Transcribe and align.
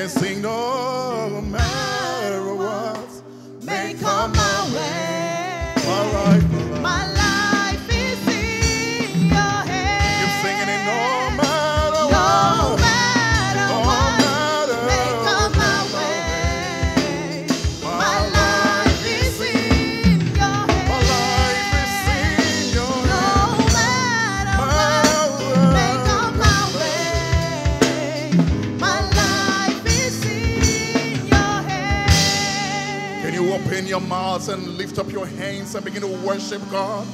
can 0.00 0.08
sing 0.08 0.40
no 0.40 1.42
matter 1.42 1.99
and 34.50 34.76
lift 34.76 34.98
up 34.98 35.10
your 35.10 35.26
hands 35.26 35.74
and 35.74 35.84
begin 35.84 36.02
to 36.02 36.08
worship 36.26 36.62
God? 36.70 37.06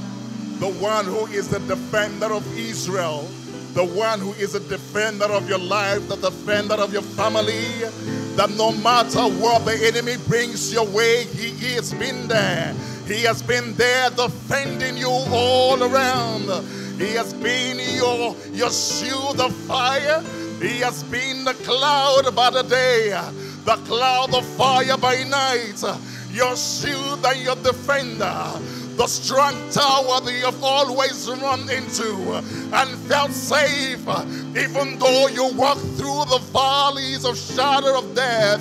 The 0.58 0.68
one 0.80 1.04
who 1.04 1.27
is 1.27 1.48
the 1.48 1.60
defender 1.60 2.32
of 2.32 2.44
Israel, 2.58 3.28
the 3.74 3.84
one 3.84 4.20
who 4.20 4.32
is 4.32 4.52
the 4.52 4.60
defender 4.60 5.27
of 5.27 5.48
your 5.48 5.58
life, 5.58 6.08
the 6.08 6.16
defender 6.16 6.74
of 6.74 6.92
your 6.92 7.02
family. 7.02 7.64
That 8.36 8.50
no 8.56 8.72
matter 8.72 9.22
what 9.41 9.64
the 9.64 9.78
enemy 9.86 10.16
brings 10.28 10.72
your 10.72 10.86
way, 10.86 11.24
he 11.24 11.74
has 11.74 11.92
been 11.94 12.27
there. 12.28 12.74
He 13.06 13.22
has 13.22 13.42
been 13.42 13.74
there 13.74 14.10
defending 14.10 14.96
you 14.96 15.10
all 15.10 15.83
around. 15.83 16.48
He 16.98 17.12
has 17.12 17.34
been 17.34 17.78
your, 17.96 18.34
your 18.52 18.70
shield 18.70 19.41
of 19.41 19.55
fire. 19.55 20.22
He 20.61 20.78
has 20.80 21.02
been 21.05 21.44
the 21.44 21.52
cloud 21.52 22.34
by 22.34 22.50
the 22.50 22.62
day, 22.62 23.11
the 23.64 23.77
cloud 23.84 24.34
of 24.34 24.44
fire 24.56 24.96
by 24.96 25.22
night, 25.24 25.84
your 26.37 26.55
shield 26.55 27.25
and 27.25 27.41
your 27.41 27.56
defender, 27.56 28.37
the 28.97 29.06
strong 29.06 29.55
tower 29.70 30.20
that 30.20 30.33
you 30.33 30.45
have 30.45 30.62
always 30.62 31.29
run 31.29 31.61
into 31.70 32.34
and 32.75 32.91
felt 33.09 33.31
safe, 33.31 34.06
even 34.55 34.98
though 34.98 35.29
you 35.29 35.51
walk 35.55 35.79
through 35.97 36.25
the 36.27 36.41
valleys 36.53 37.25
of 37.25 37.39
shadow 37.39 37.98
of 37.98 38.14
death. 38.14 38.61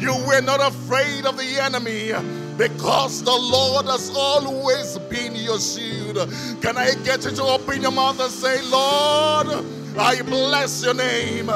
You 0.00 0.14
were 0.26 0.40
not 0.40 0.60
afraid 0.60 1.24
of 1.24 1.38
the 1.38 1.60
enemy 1.60 2.10
because 2.58 3.22
the 3.22 3.30
Lord 3.30 3.86
has 3.86 4.10
always 4.16 4.98
been 4.98 5.36
your 5.36 5.60
shield. 5.60 6.16
Can 6.60 6.76
I 6.76 6.94
get 7.04 7.24
you 7.24 7.30
to 7.30 7.42
open 7.44 7.82
your 7.82 7.92
mouth 7.92 8.18
and 8.18 8.32
say, 8.32 8.60
Lord, 8.62 9.64
I 9.96 10.22
bless 10.22 10.84
your 10.84 10.94
name. 10.94 11.46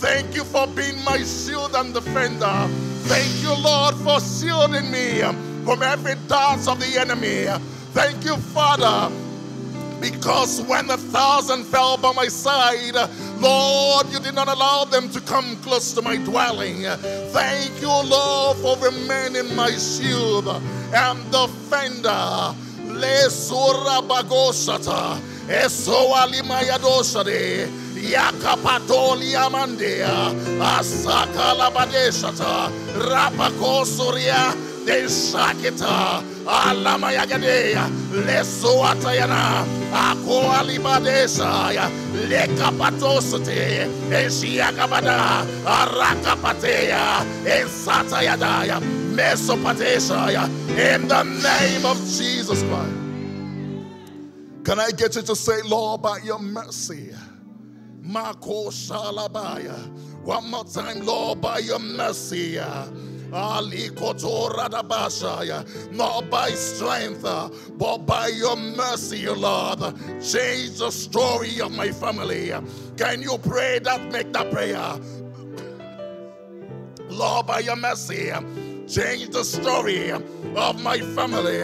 Thank 0.00 0.34
you 0.34 0.44
for 0.44 0.66
being 0.68 1.04
my 1.04 1.18
shield 1.18 1.74
and 1.74 1.92
defender. 1.92 2.89
Thank 3.08 3.42
you, 3.42 3.54
Lord, 3.62 3.94
for 3.96 4.20
shielding 4.20 4.90
me 4.90 5.20
from 5.64 5.82
every 5.82 6.14
dart 6.28 6.66
of 6.68 6.80
the 6.80 6.98
enemy. 6.98 7.46
Thank 7.92 8.24
you, 8.24 8.36
Father, 8.36 9.12
because 10.00 10.62
when 10.62 10.88
a 10.90 10.96
thousand 10.96 11.64
fell 11.64 11.96
by 11.96 12.12
my 12.12 12.28
side, 12.28 12.94
Lord, 13.38 14.06
you 14.12 14.20
did 14.20 14.34
not 14.34 14.48
allow 14.48 14.84
them 14.84 15.08
to 15.10 15.20
come 15.20 15.56
close 15.62 15.92
to 15.94 16.02
my 16.02 16.16
dwelling. 16.16 16.82
Thank 17.32 17.80
you, 17.80 17.88
Lord, 17.88 18.56
for 18.58 18.76
remaining 18.78 19.54
my 19.56 19.70
shield 19.72 20.48
and 20.48 21.30
defender. 21.30 22.54
Le 23.00 23.30
sura 23.30 24.02
bagoshata, 24.02 25.18
eso 25.48 26.12
yakapatoli 28.02 29.36
amandea, 29.36 30.32
asaka 30.78 31.54
labadeshata, 31.54 32.70
rapakosuria, 33.08 34.54
Deshakita, 34.86 36.22
Alamayagadea, 36.46 37.86
Lesuatayana, 38.26 39.64
Ako 39.92 40.40
Alibadesaya, 40.50 41.90
Lekapatosate, 42.28 43.86
Eshiakabada, 44.10 45.44
Arakapatea, 45.64 47.24
Esatayadaya, 47.44 48.80
Mesopatesaya, 49.14 50.48
in 50.70 51.06
the 51.06 51.22
name 51.24 51.84
of 51.84 51.98
Jesus 51.98 52.62
Christ. 52.62 52.96
Can 54.64 54.80
I 54.80 54.90
get 54.96 55.14
you 55.14 55.22
to 55.22 55.36
say, 55.36 55.60
Lord, 55.66 56.00
by 56.02 56.18
your 56.24 56.38
mercy? 56.38 57.10
Mako 58.10 58.70
Shalabaya. 58.70 59.76
One 60.24 60.50
more 60.50 60.64
time, 60.64 61.06
Lord, 61.06 61.40
by 61.40 61.58
your 61.58 61.78
mercy. 61.78 62.58
Ali 63.32 63.88
Kotoradabashaya. 63.90 65.92
Not 65.92 66.28
by 66.28 66.50
strength, 66.50 67.24
uh, 67.24 67.48
but 67.78 67.98
by 67.98 68.26
your 68.28 68.56
mercy, 68.56 69.28
Lord. 69.28 69.78
Change 70.20 70.78
the 70.78 70.90
story 70.90 71.60
of 71.60 71.70
my 71.72 71.92
family. 71.92 72.52
Can 72.96 73.22
you 73.22 73.38
pray 73.38 73.78
that? 73.78 74.10
Make 74.10 74.32
that 74.32 74.50
prayer. 74.50 74.98
Lord, 77.08 77.46
by 77.46 77.60
your 77.60 77.76
mercy, 77.76 78.30
change 78.88 79.28
the 79.30 79.44
story 79.44 80.10
of 80.10 80.82
my 80.82 80.98
family. 81.14 81.62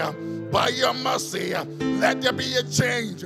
By 0.53 0.69
your 0.69 0.95
mercy, 0.95 1.55
let 1.81 2.23
there 2.23 2.33
be 2.33 2.55
a 2.55 2.63
change. 2.63 3.25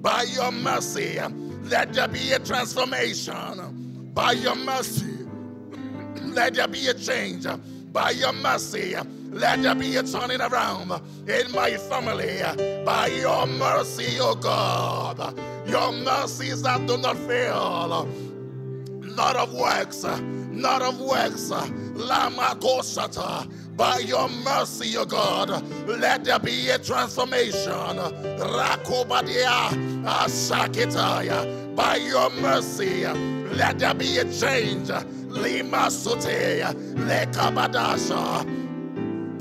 By 0.00 0.22
your 0.22 0.52
mercy, 0.52 1.18
let 1.64 1.92
there 1.92 2.08
be 2.08 2.32
a 2.32 2.38
transformation. 2.38 4.10
By 4.14 4.32
your 4.32 4.56
mercy, 4.56 5.26
let 6.22 6.54
there 6.54 6.68
be 6.68 6.88
a 6.88 6.94
change. 6.94 7.46
By 7.92 8.10
your 8.10 8.32
mercy, 8.32 8.96
let 9.30 9.62
there 9.62 9.74
be 9.74 9.96
a 9.96 10.02
turning 10.02 10.40
around 10.40 10.92
in 11.28 11.52
my 11.52 11.76
family. 11.76 12.40
By 12.84 13.06
your 13.08 13.46
mercy, 13.46 14.18
oh 14.20 14.34
God. 14.34 15.38
Your 15.68 15.92
mercies 15.92 16.62
that 16.62 16.86
do 16.86 16.96
not 16.98 17.16
fail 17.16 18.08
not 19.16 19.36
of 19.36 19.52
works, 19.52 20.04
not 20.04 20.82
of 20.82 21.00
works. 21.00 21.50
Lama 21.50 22.56
Koshata. 22.60 23.50
By 23.82 23.98
your 23.98 24.28
mercy, 24.28 24.96
O 24.96 25.04
God, 25.04 25.50
let 25.88 26.22
there 26.22 26.38
be 26.38 26.68
a 26.70 26.78
transformation. 26.78 27.98
Rakobadia 28.38 29.70
Asakitaya. 30.04 31.74
By 31.74 31.96
your 31.96 32.30
mercy, 32.30 33.04
let 33.56 33.80
there 33.80 33.92
be 33.92 34.18
a 34.18 34.24
change. 34.32 34.88
Lima 35.26 35.90
Sote 35.90 36.62
Lekabadasha. 36.94 38.46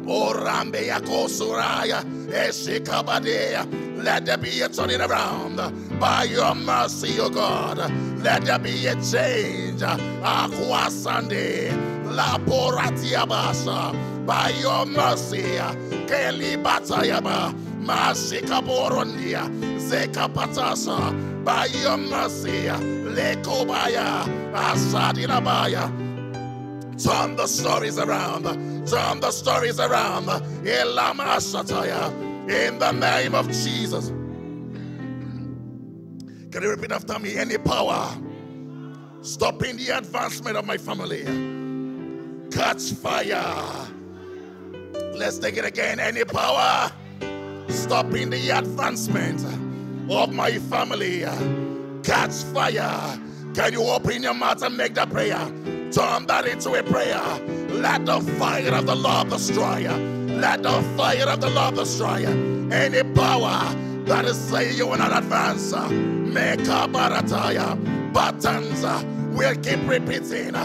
Orambe 0.07 0.87
Yakosuraya 0.87 2.03
Eshikabadea. 2.31 4.03
Let 4.03 4.25
there 4.25 4.39
be 4.39 4.59
a 4.61 4.69
turning 4.69 5.01
around 5.01 5.57
by 5.99 6.23
your 6.23 6.55
mercy, 6.55 7.19
O 7.19 7.29
God. 7.29 7.77
Let 8.23 8.45
there 8.45 8.57
be 8.57 8.87
a 8.87 8.95
change. 8.95 9.81
Akwasande 9.81 11.69
La 12.15 12.39
Poratiabasa. 12.39 14.10
By 14.25 14.49
your 14.49 14.85
mercy, 14.85 15.41
Keli 16.07 16.61
Batayaba. 16.61 17.53
Mashika 17.81 18.61
Borondia. 18.61 19.49
Zeka 19.79 20.31
Patasa. 20.31 21.43
By 21.43 21.65
your 21.65 21.97
mercy, 21.97 22.67
Lekobaya. 22.67 24.23
Asadinabaya. 24.53 25.89
Turn 27.03 27.35
the 27.35 27.47
stories 27.47 27.97
around. 27.97 28.43
Turn 28.87 29.19
the 29.19 29.31
stories 29.31 29.79
around. 29.79 30.25
Elama 30.63 31.37
Shataya. 31.39 32.11
In 32.49 32.77
the 32.79 32.91
name 32.91 33.33
of 33.33 33.47
Jesus. 33.47 34.09
Can 36.51 36.63
you 36.63 36.69
repeat 36.69 36.91
after 36.91 37.17
me? 37.17 37.37
Any 37.37 37.57
power 37.57 38.17
stopping 39.21 39.77
the 39.77 39.89
advancement 39.89 40.57
of 40.57 40.65
my 40.65 40.77
family. 40.77 41.23
Catch 42.51 42.93
fire. 42.93 43.90
Let's 45.21 45.37
take 45.37 45.55
it 45.57 45.65
again. 45.65 45.99
Any 45.99 46.25
power 46.25 46.91
stopping 47.69 48.31
the 48.31 48.49
advancement 48.57 49.45
of 50.09 50.33
my 50.33 50.57
family. 50.57 51.21
Catch 52.01 52.31
fire. 52.51 53.19
Can 53.53 53.73
you 53.73 53.83
open 53.83 54.23
your 54.23 54.33
mouth 54.33 54.63
and 54.63 54.75
make 54.75 54.95
that 54.95 55.11
prayer? 55.11 55.37
Turn 55.91 56.25
that 56.25 56.47
into 56.47 56.73
a 56.73 56.81
prayer. 56.81 57.21
Let 57.69 58.07
the 58.07 58.19
fire 58.39 58.73
of 58.73 58.87
the 58.87 58.95
Lord 58.95 59.29
destroy. 59.29 59.87
Let 60.25 60.63
the 60.63 60.81
fire 60.97 61.29
of 61.29 61.39
the 61.39 61.51
Lord 61.51 61.75
destroy 61.75 62.25
any 62.73 63.03
power 63.13 63.75
that 64.05 64.25
is 64.25 64.39
saying 64.39 64.75
you 64.75 64.87
will 64.87 64.97
not 64.97 65.15
advance. 65.15 65.71
Make 65.71 66.61
a 66.61 66.89
barataya. 66.89 68.11
Buttons 68.11 68.83
will 69.37 69.55
keep 69.57 69.87
repeating. 69.87 70.55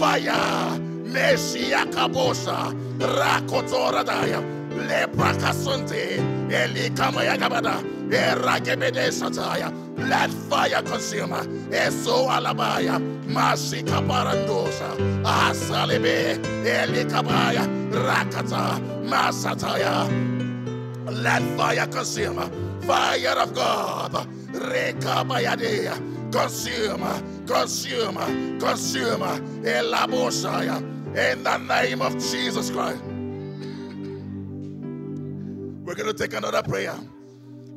Fire. 0.00 0.85
Meshia 1.16 1.86
kabosha. 1.90 2.74
Rakotoradaya. 2.98 4.40
Lepra 4.86 5.32
kasunte. 5.40 6.20
Elikamayagabada, 6.50 7.80
Eragebede 8.10 9.08
Sataya. 9.10 9.72
Let 9.96 10.30
fire 10.30 10.82
consume. 10.82 11.72
Eso 11.72 12.28
alabaya. 12.28 13.00
Masika 13.26 14.02
parandosa. 14.06 14.92
Asalebe. 15.24 16.36
Elikabaya. 16.66 17.64
Rakata. 17.90 18.78
Masataya. 19.08 20.06
Let 21.10 21.42
fire 21.56 21.86
consume. 21.86 22.44
Fire 22.82 23.40
of 23.40 23.54
God. 23.54 24.12
Rekabayadea. 24.52 25.96
Consume. 26.30 27.46
Consume. 27.46 28.58
Consume. 28.60 29.40
Elabosaya. 29.64 30.95
In 31.16 31.42
the 31.44 31.56
name 31.56 32.02
of 32.02 32.12
Jesus 32.18 32.70
Christ. 32.70 33.02
We're 35.82 35.94
going 35.94 36.06
to 36.06 36.12
take 36.12 36.34
another 36.34 36.62
prayer. 36.62 36.94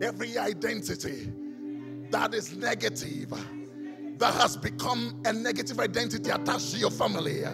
Every 0.02 0.38
identity 0.38 1.32
that 2.12 2.34
is 2.34 2.58
negative, 2.58 3.34
that 4.18 4.34
has 4.34 4.58
become 4.58 5.22
a 5.24 5.32
negative 5.32 5.80
identity 5.80 6.30
attached 6.30 6.72
to 6.72 6.78
your 6.80 6.92
family. 6.92 7.46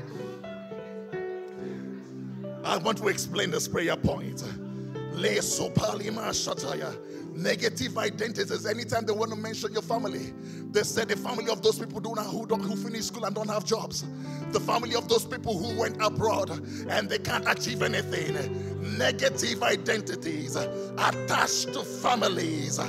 I 2.64 2.78
want 2.78 2.98
to 2.98 3.08
explain 3.10 3.52
this 3.52 3.68
prayer 3.68 3.96
point. 3.96 4.44
Negative 7.36 7.98
identities. 7.98 8.66
Anytime 8.66 9.06
they 9.06 9.12
want 9.12 9.30
to 9.32 9.38
mention 9.38 9.74
your 9.74 9.82
family, 9.82 10.34
they 10.72 10.84
say 10.84 11.04
the 11.04 11.18
family 11.18 11.52
of 11.52 11.62
those 11.62 11.78
people 11.78 12.00
do 12.00 12.16
not, 12.16 12.28
who 12.28 12.46
don't 12.46 12.62
who 12.62 12.76
finish 12.78 13.06
school 13.06 13.26
and 13.26 13.36
don't 13.36 13.50
have 13.50 13.66
jobs. 13.66 14.06
The 14.52 14.60
family 14.60 14.96
of 14.96 15.10
those 15.10 15.26
people 15.26 15.58
who 15.58 15.78
went 15.78 15.98
abroad 16.02 16.50
and 16.90 17.10
they 17.10 17.20
can't 17.20 17.46
achieve 17.48 17.82
anything. 17.84 18.98
Negative 18.98 19.62
identities 19.64 20.56
attached 20.56 21.74
to 21.74 21.84
families. 21.84 22.80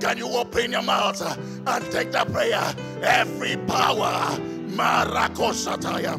Can 0.00 0.16
you 0.16 0.28
open 0.28 0.72
your 0.72 0.82
mouth 0.82 1.20
and 1.66 1.90
take 1.92 2.12
that 2.12 2.32
prayer? 2.32 2.74
Every 3.02 3.56
power, 3.66 4.38
Marakoshataya, 4.70 6.18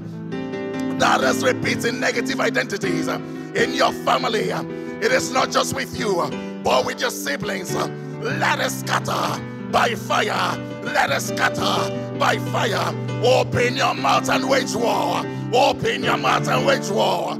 that 0.99 1.21
is 1.21 1.43
repeating 1.43 1.99
negative 1.99 2.39
identities 2.41 3.07
in 3.07 3.73
your 3.73 3.91
family. 4.03 4.51
It 5.01 5.13
is 5.13 5.31
not 5.31 5.51
just 5.51 5.75
with 5.75 5.97
you, 5.97 6.29
but 6.63 6.85
with 6.85 6.99
your 6.99 7.11
siblings. 7.11 7.73
Let 7.73 8.59
us 8.59 8.81
scatter 8.81 9.41
by 9.71 9.95
fire. 9.95 10.57
Let 10.83 11.11
us 11.11 11.27
scatter 11.29 12.17
by 12.19 12.37
fire. 12.51 12.93
Open 13.23 13.77
your 13.77 13.93
mouth 13.93 14.29
and 14.29 14.49
wage 14.49 14.75
war. 14.75 15.23
Open 15.53 16.03
your 16.03 16.17
mouth 16.17 16.47
and 16.49 16.65
wage 16.65 16.89
war. 16.89 17.37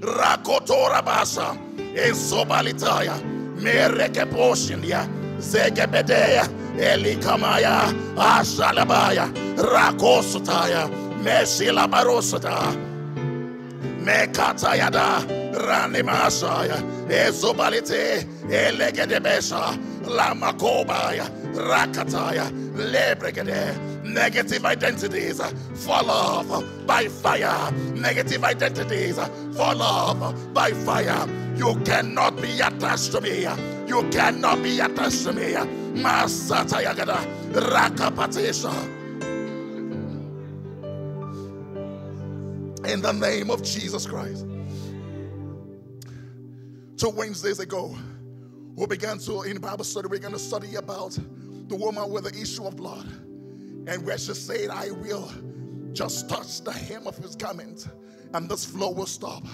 Rakotora 0.00 1.02
basa. 1.02 1.58
Esobalitaya. 1.94 3.20
Mereke 3.60 4.26
poshindia. 4.26 5.06
Zegebedeya. 5.38 6.48
Elikamaya. 6.78 7.92
Ashalabaya. 8.16 9.28
Rakosutaya. 9.56 10.88
Mesila 11.22 11.88
barosata. 11.88 12.85
Mekatayada, 14.06 15.26
Ranimasaya, 15.66 16.78
Ezobalite, 17.08 18.22
Elegedebesha, 18.48 19.76
Lamakobaya, 20.04 21.28
Rakataya, 21.54 22.46
Lebregede. 22.76 24.04
Negative 24.04 24.64
identities 24.64 25.40
fall 25.74 26.08
off 26.08 26.64
by 26.86 27.08
fire. 27.08 27.72
Negative 27.94 28.44
identities 28.44 29.18
fall 29.56 29.82
off 29.82 30.54
by 30.54 30.70
fire. 30.70 31.26
You 31.56 31.74
cannot 31.84 32.40
be 32.40 32.60
attached 32.60 33.10
to 33.10 33.20
me. 33.20 33.42
You 33.88 34.08
cannot 34.10 34.62
be 34.62 34.78
attached 34.78 35.24
to 35.24 35.32
me. 35.32 35.54
Masatayagada, 36.00 37.18
Rakapatesha. 37.52 38.95
In 42.86 43.02
the 43.02 43.12
name 43.12 43.50
of 43.50 43.62
Jesus 43.62 44.06
Christ. 44.06 44.46
Two 46.96 47.10
Wednesdays 47.10 47.58
ago, 47.58 47.96
we 48.74 48.86
began 48.86 49.18
to, 49.18 49.42
in 49.42 49.58
Bible 49.58 49.84
study, 49.84 50.08
we're 50.08 50.18
going 50.18 50.32
to 50.32 50.38
study 50.38 50.76
about 50.76 51.18
the 51.68 51.76
woman 51.76 52.10
with 52.10 52.24
the 52.24 52.40
issue 52.40 52.64
of 52.64 52.76
blood. 52.76 53.06
And 53.88 54.04
where 54.04 54.18
she 54.18 54.34
said, 54.34 54.70
I 54.70 54.90
will 54.90 55.30
just 55.92 56.28
touch 56.28 56.62
the 56.62 56.72
hem 56.72 57.06
of 57.06 57.16
his 57.18 57.36
garment 57.36 57.88
and 58.34 58.48
this 58.48 58.64
flow 58.64 58.90
will 58.90 59.06
stop. 59.06 59.44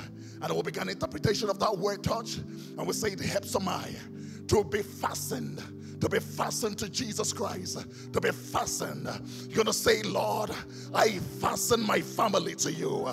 And 0.40 0.54
we 0.54 0.62
began 0.62 0.88
interpretation 0.88 1.48
of 1.50 1.58
that 1.60 1.76
word 1.76 2.02
touch. 2.02 2.36
And 2.36 2.86
we 2.86 2.92
say 2.92 3.08
it 3.08 3.20
helps 3.20 3.52
to 3.52 4.64
be 4.64 4.82
fastened 4.82 5.62
to 6.02 6.08
be 6.08 6.18
fastened 6.18 6.76
to 6.76 6.88
Jesus 6.88 7.32
Christ, 7.32 7.86
to 8.12 8.20
be 8.20 8.32
fastened. 8.32 9.08
You're 9.46 9.62
going 9.62 9.66
to 9.66 9.72
say, 9.72 10.02
Lord, 10.02 10.50
I 10.92 11.10
fasten 11.40 11.80
my 11.86 12.00
family 12.00 12.56
to 12.56 12.72
you. 12.72 13.08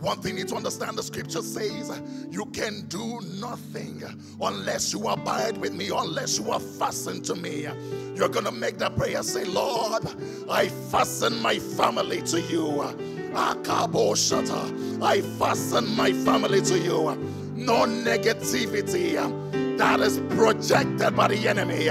One 0.00 0.20
thing 0.20 0.36
you 0.36 0.44
need 0.44 0.48
to 0.48 0.54
understand 0.54 0.96
the 0.96 1.02
scripture 1.02 1.42
says, 1.42 2.00
You 2.30 2.46
can 2.52 2.86
do 2.86 3.20
nothing 3.40 4.04
unless 4.40 4.92
you 4.92 5.08
abide 5.08 5.58
with 5.58 5.74
me, 5.74 5.90
unless 5.92 6.38
you 6.38 6.52
are 6.52 6.60
fastened 6.60 7.24
to 7.24 7.34
me. 7.34 7.66
You're 8.14 8.28
going 8.28 8.44
to 8.44 8.52
make 8.52 8.78
that 8.78 8.96
prayer 8.96 9.24
say, 9.24 9.44
Lord, 9.46 10.04
I 10.48 10.68
fasten 10.68 11.42
my 11.42 11.58
family 11.58 12.22
to 12.22 12.40
you. 12.40 12.82
I 13.34 15.20
fasten 15.40 15.96
my 15.96 16.12
family 16.12 16.60
to 16.62 16.78
you 16.78 17.41
no 17.54 17.84
negativity 17.84 19.16
that 19.78 20.00
is 20.00 20.18
projected 20.36 21.16
by 21.16 21.28
the 21.28 21.48
enemy 21.48 21.88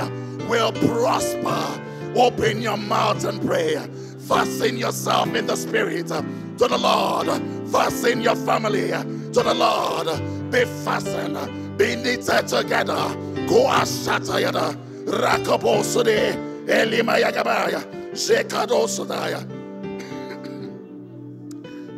will 0.48 0.72
prosper. 0.74 1.82
Open 2.16 2.62
your 2.62 2.78
mouth 2.78 3.24
and 3.26 3.42
pray. 3.46 3.76
Fasten 4.28 4.78
yourself 4.78 5.34
in 5.36 5.48
the 5.48 5.56
spirit 5.56 6.08
to 6.08 6.24
the 6.68 6.78
Lord. 6.78 7.28
Fasten 7.70 8.22
your 8.22 8.36
family 8.36 8.90
to 8.90 9.44
the 9.44 9.54
Lord. 9.54 10.08
Be 10.52 10.66
fastened. 10.84 11.78
Be 11.78 11.96
knitted 11.96 12.48
together. 12.48 13.16
Go 13.48 13.68
ashatayada. 13.70 14.76
Rakabosode. 15.06 16.68
Elimayagabaya. 16.68 17.84
Shekadosodaya. 18.14 19.46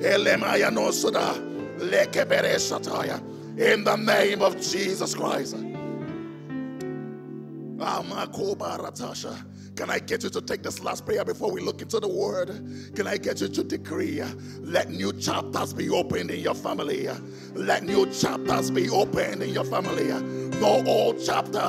Elemaya 0.01 0.72
no 0.72 0.91
soda. 0.91 1.34
Lekebere 1.79 2.55
shataya 2.60 3.33
in 3.57 3.83
the 3.83 3.95
name 3.98 4.41
of 4.41 4.60
Jesus 4.62 5.15
Christ. 5.15 5.55
Ah, 7.79 8.01
Can 9.75 9.89
I 9.89 10.00
get 10.00 10.24
you 10.24 10.29
to 10.29 10.41
take 10.41 10.63
this 10.63 10.83
last 10.83 11.05
prayer 11.05 11.25
before 11.25 11.51
we 11.51 11.62
look 11.62 11.81
into 11.81 12.00
the 12.00 12.07
word? 12.07 12.50
Can 12.95 13.07
I 13.07 13.17
get 13.17 13.41
you 13.41 13.50
to 13.50 13.63
decree? 13.63 14.24
Let 14.62 14.89
new 14.91 15.13
chapters 15.13 15.74
be 15.74 15.89
opened 15.89 16.31
in 16.31 16.39
your 16.39 16.55
family. 16.55 17.10
Let 17.55 17.83
new 17.83 18.10
chapters 18.12 18.72
be 18.72 18.89
opened 18.89 19.43
in 19.43 19.50
your 19.50 19.65
family. 19.65 20.07
No 20.60 20.83
old 20.88 21.22
chapter. 21.25 21.60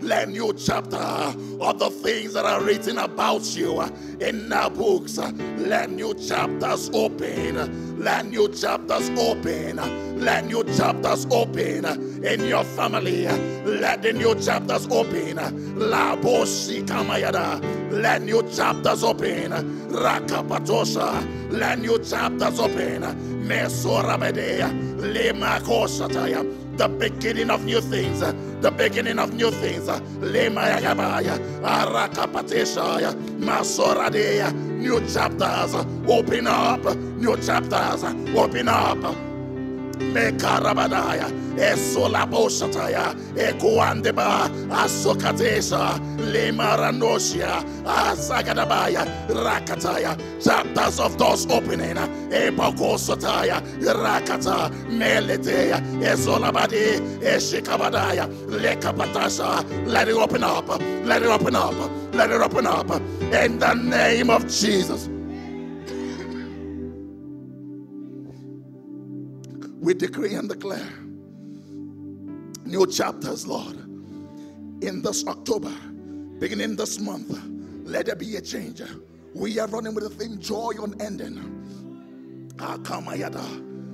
Let 0.00 0.28
new 0.28 0.52
chapter 0.54 0.96
of 0.96 1.78
the 1.80 1.90
things 1.90 2.34
that 2.34 2.44
are 2.46 2.62
written 2.62 2.98
about 2.98 3.44
you 3.56 3.82
in 4.20 4.52
our 4.52 4.70
books. 4.70 5.18
Let 5.18 5.90
new 5.90 6.14
chapters 6.14 6.90
open. 6.94 7.87
Let 7.98 8.26
new 8.26 8.48
chapters 8.48 9.10
open. 9.18 9.76
Let 10.20 10.46
new 10.46 10.62
chapters 10.76 11.26
open 11.30 11.84
in 12.24 12.44
your 12.44 12.64
family. 12.64 13.26
Let 13.26 14.02
the 14.02 14.12
new 14.12 14.34
chapters 14.36 14.86
open. 14.90 15.36
La 15.76 16.16
kamayada. 16.16 17.60
Let 17.90 18.22
new 18.22 18.42
chapters 18.54 19.02
open. 19.02 19.50
Rakapatosha. 19.90 21.50
Let 21.50 21.80
new 21.80 21.98
chapters 21.98 22.60
open. 22.60 23.02
Mesorabedea. 23.48 24.70
Lema 24.98 25.60
kosataya 25.60 26.44
the 26.78 26.88
beginning 26.88 27.50
of 27.50 27.64
new 27.64 27.80
things, 27.80 28.20
the 28.20 28.70
beginning 28.70 29.18
of 29.18 29.34
new 29.34 29.50
things. 29.50 29.88
New 34.78 35.00
chapters, 35.12 35.74
open 36.06 36.46
up, 36.46 36.84
new 36.96 37.36
chapters, 37.38 38.04
open 38.36 38.68
up. 38.68 39.27
Mekarabadaya, 39.98 41.28
Esolaboshataya, 41.56 43.14
Ekuandeba, 43.36 44.48
Asokatesha, 44.70 45.98
Lemaranosia, 46.32 47.64
Asagadabaya, 47.84 49.04
Rakataya, 49.28 50.16
chapters 50.42 51.00
of 51.00 51.16
doors 51.16 51.46
opening, 51.50 51.96
Epokosataya, 52.30 53.60
Rakata, 53.80 54.70
Meletea, 54.88 55.80
Esolabadi, 56.02 57.00
Eshikabadaya, 57.20 58.26
Lekapatasha, 58.48 59.64
let 59.86 60.08
it 60.08 60.14
open 60.16 60.44
up, 60.44 60.68
let 61.04 61.22
it 61.22 61.28
open 61.28 61.56
up, 61.56 61.74
let 62.14 62.30
it 62.30 62.40
open 62.40 62.66
up, 62.66 62.90
in 63.32 63.58
the 63.58 63.74
name 63.74 64.30
of 64.30 64.46
Jesus. 64.48 65.08
We 69.80 69.94
decree 69.94 70.34
and 70.34 70.48
declare 70.48 70.88
new 72.64 72.86
chapters, 72.86 73.46
Lord, 73.46 73.76
in 74.82 75.02
this 75.02 75.26
October, 75.26 75.72
beginning 76.38 76.76
this 76.76 76.98
month. 76.98 77.38
Let 77.84 78.06
there 78.06 78.16
be 78.16 78.36
a 78.36 78.40
change. 78.40 78.82
We 79.34 79.58
are 79.60 79.68
running 79.68 79.94
with 79.94 80.04
the 80.04 80.10
theme 80.10 80.38
joy 80.40 80.72
unending. 80.80 82.54
Ah, 82.58 82.76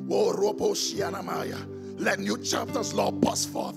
Oroposhianamaya. 0.08 2.00
Let 2.00 2.18
new 2.18 2.38
chapters, 2.38 2.94
Lord, 2.94 3.20
burst 3.20 3.50
forth. 3.50 3.76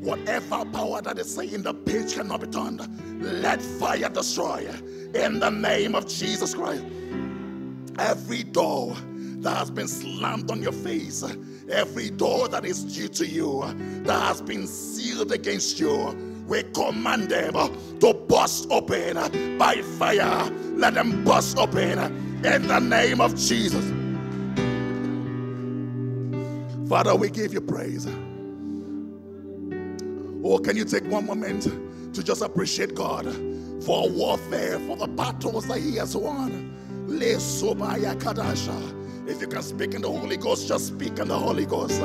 Whatever 0.00 0.64
power 0.66 1.00
that 1.02 1.18
is 1.18 1.34
saying 1.34 1.62
the 1.62 1.72
page 1.72 2.14
cannot 2.14 2.40
be 2.42 2.46
turned, 2.48 2.80
let 3.22 3.62
fire 3.62 4.08
destroy. 4.08 4.68
In 5.14 5.38
the 5.38 5.50
name 5.50 5.94
of 5.94 6.08
Jesus 6.08 6.54
Christ. 6.54 6.84
Every 7.98 8.42
door 8.42 8.96
that 9.44 9.56
has 9.58 9.70
been 9.70 9.86
slammed 9.86 10.50
on 10.50 10.62
your 10.62 10.72
face, 10.72 11.22
every 11.70 12.10
door 12.10 12.48
that 12.48 12.64
is 12.64 12.82
due 12.82 13.08
to 13.08 13.26
you, 13.26 13.62
that 14.02 14.20
has 14.20 14.40
been 14.42 14.66
sealed 14.66 15.32
against 15.32 15.78
you, 15.78 16.34
we 16.48 16.62
command 16.74 17.28
them 17.30 17.52
to 18.00 18.14
burst 18.28 18.66
open 18.70 19.16
by 19.58 19.76
fire. 19.98 20.50
Let 20.74 20.94
them 20.94 21.24
burst 21.24 21.58
open 21.58 21.98
in 22.44 22.66
the 22.66 22.78
name 22.80 23.20
of 23.20 23.36
Jesus. 23.36 23.84
Father, 26.88 27.14
we 27.14 27.30
give 27.30 27.52
you 27.52 27.60
praise. 27.60 28.06
Oh, 30.46 30.58
can 30.58 30.76
you 30.76 30.84
take 30.84 31.04
one 31.04 31.26
moment 31.26 31.62
to 32.14 32.22
just 32.22 32.42
appreciate 32.42 32.94
God 32.94 33.24
for 33.84 34.08
warfare, 34.10 34.78
for 34.80 34.96
the 34.96 35.06
battles 35.06 35.66
that 35.68 35.78
He 35.78 35.96
has 35.96 36.16
won? 36.16 36.74
Le 37.08 37.36
sobaya 37.36 38.14
kadasha. 38.16 38.93
If 39.26 39.40
you 39.40 39.46
can 39.48 39.62
speak 39.62 39.94
in 39.94 40.02
the 40.02 40.08
Holy 40.10 40.36
Ghost, 40.36 40.68
just 40.68 40.88
speak 40.88 41.18
in 41.18 41.28
the 41.28 41.38
Holy 41.38 41.64
Ghost. 41.64 42.00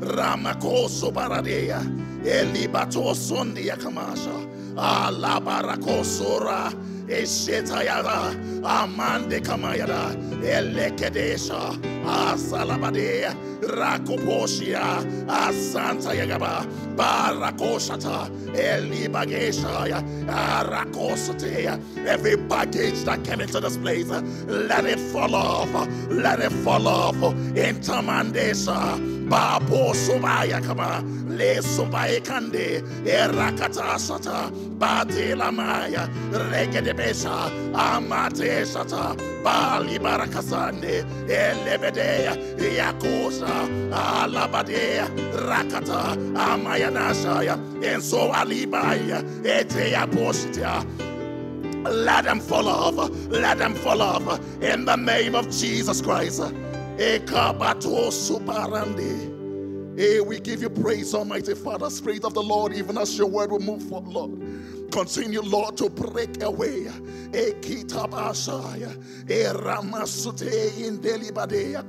Ramakoso 0.00 1.12
baradeya. 1.12 1.80
Elibato 2.24 3.14
sondia 3.14 3.76
kamasha. 3.76 4.55
Alabarakosora. 4.76 6.72
Eshetayada. 7.08 8.34
Amande 8.62 9.40
kamayada. 9.40 10.14
Elekedesha. 10.42 11.76
Asalabade. 12.04 13.34
Rakoposhia. 13.62 15.02
Asanta 15.26 16.12
yagaba. 16.14 16.66
Barakoshata. 16.96 18.28
Elibageshaya. 18.54 20.02
Arakosatea. 20.28 21.80
Every 22.06 22.36
baggage 22.36 23.04
that 23.04 23.24
came 23.24 23.40
into 23.40 23.60
this 23.60 23.76
place, 23.78 24.08
let 24.46 24.84
it 24.84 24.98
fall 25.12 25.34
off. 25.34 25.72
Let 26.10 26.40
it 26.40 26.52
fall 26.52 26.86
off. 26.88 27.14
Intamandesa. 27.54 29.15
Babo 29.28 29.92
subaya 29.94 30.60
kama. 30.64 31.02
Le 31.28 31.56
subaya 31.60 32.20
kande. 32.20 32.82
Erakata 33.04 33.98
sata. 33.98 34.50
Bate 34.78 35.34
lamaya. 35.34 36.08
Regedebesha. 36.30 37.50
Amate 37.74 38.64
sata. 38.64 39.16
Bali 39.42 39.98
barakasande. 39.98 41.04
Elebedea. 41.28 42.36
Yakosa. 42.58 43.68
Alabadea. 43.90 45.08
Rakata. 45.32 46.14
Amayanashaya. 46.34 47.54
And 47.84 48.02
so 48.02 48.30
Alibaya. 48.32 49.22
Etea 49.42 50.06
posita. 50.10 50.86
Let 51.84 52.24
them 52.24 52.40
fall 52.40 52.68
off. 52.68 53.10
Let 53.28 53.58
them 53.58 53.74
fall 53.74 54.02
off. 54.02 54.40
In 54.62 54.84
the 54.84 54.96
name 54.96 55.34
of 55.34 55.50
Jesus 55.50 56.00
Christ. 56.00 56.42
Hey, 56.98 57.20
we 60.20 60.40
give 60.40 60.62
you 60.62 60.70
praise, 60.70 61.14
Almighty 61.14 61.54
Father, 61.54 61.90
Spirit 61.90 62.24
of 62.24 62.32
the 62.34 62.42
Lord, 62.42 62.72
even 62.74 62.96
as 62.96 63.18
your 63.18 63.26
word 63.26 63.50
will 63.50 63.60
move 63.60 63.82
forward, 63.82 64.08
Lord. 64.12 64.90
Continue, 64.92 65.42
Lord, 65.42 65.76
to 65.78 65.90
break 65.90 66.42
away. 66.42 66.86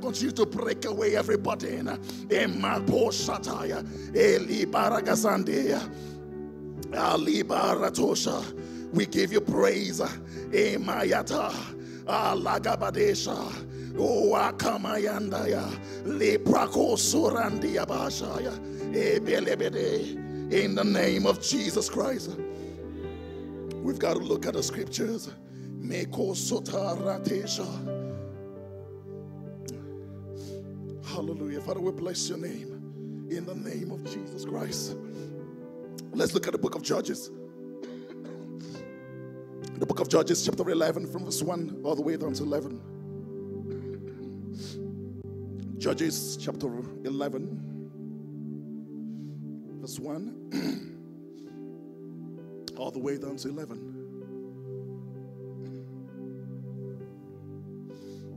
Continue 0.02 0.32
to 0.32 0.46
break 0.46 0.86
away 0.86 1.16
every 1.16 1.38
burden. 1.38 1.88
We 8.94 9.06
give 9.06 9.32
you 9.32 9.42
praise. 9.42 10.02
Emayata. 10.02 11.54
Alagabadesha. 12.06 13.77
Bashaya. 17.86 18.54
In 20.54 20.76
the 20.76 20.84
name 20.84 21.26
of 21.26 21.42
Jesus 21.42 21.90
Christ. 21.90 22.38
We've 23.76 24.00
got 24.00 24.14
to 24.14 24.20
look 24.20 24.46
at 24.46 24.54
the 24.54 24.64
scriptures. 24.64 25.30
Meko. 25.80 26.36
Hallelujah. 31.06 31.62
Father, 31.62 31.80
we 31.80 31.92
bless 31.92 32.30
your 32.30 32.38
name. 32.38 33.28
In 33.30 33.46
the 33.46 33.56
name 33.56 33.92
of 33.92 34.04
Jesus 34.06 34.46
Christ. 34.46 34.96
Let's 36.12 36.34
look 36.34 36.48
at 36.48 36.54
the 36.54 36.60
book 36.60 36.76
of 36.76 36.82
Judges. 36.82 37.30
The 39.78 39.86
book 39.86 40.00
of 40.00 40.10
Judges, 40.10 40.44
chapter 40.46 40.68
11, 40.70 41.08
from 41.08 41.26
verse 41.26 41.44
1 41.44 41.82
all 41.84 41.96
the 41.96 42.02
way 42.02 42.18
down 42.18 42.34
to 42.34 42.44
11. 42.44 42.97
Judges, 45.78 46.38
chapter 46.42 46.68
11, 47.04 47.80
verse 49.80 50.00
1 50.00 50.98
all 52.78 52.90
the 52.90 52.98
way 52.98 53.18
down 53.20 53.38
to 53.38 53.50
11. 53.50 53.78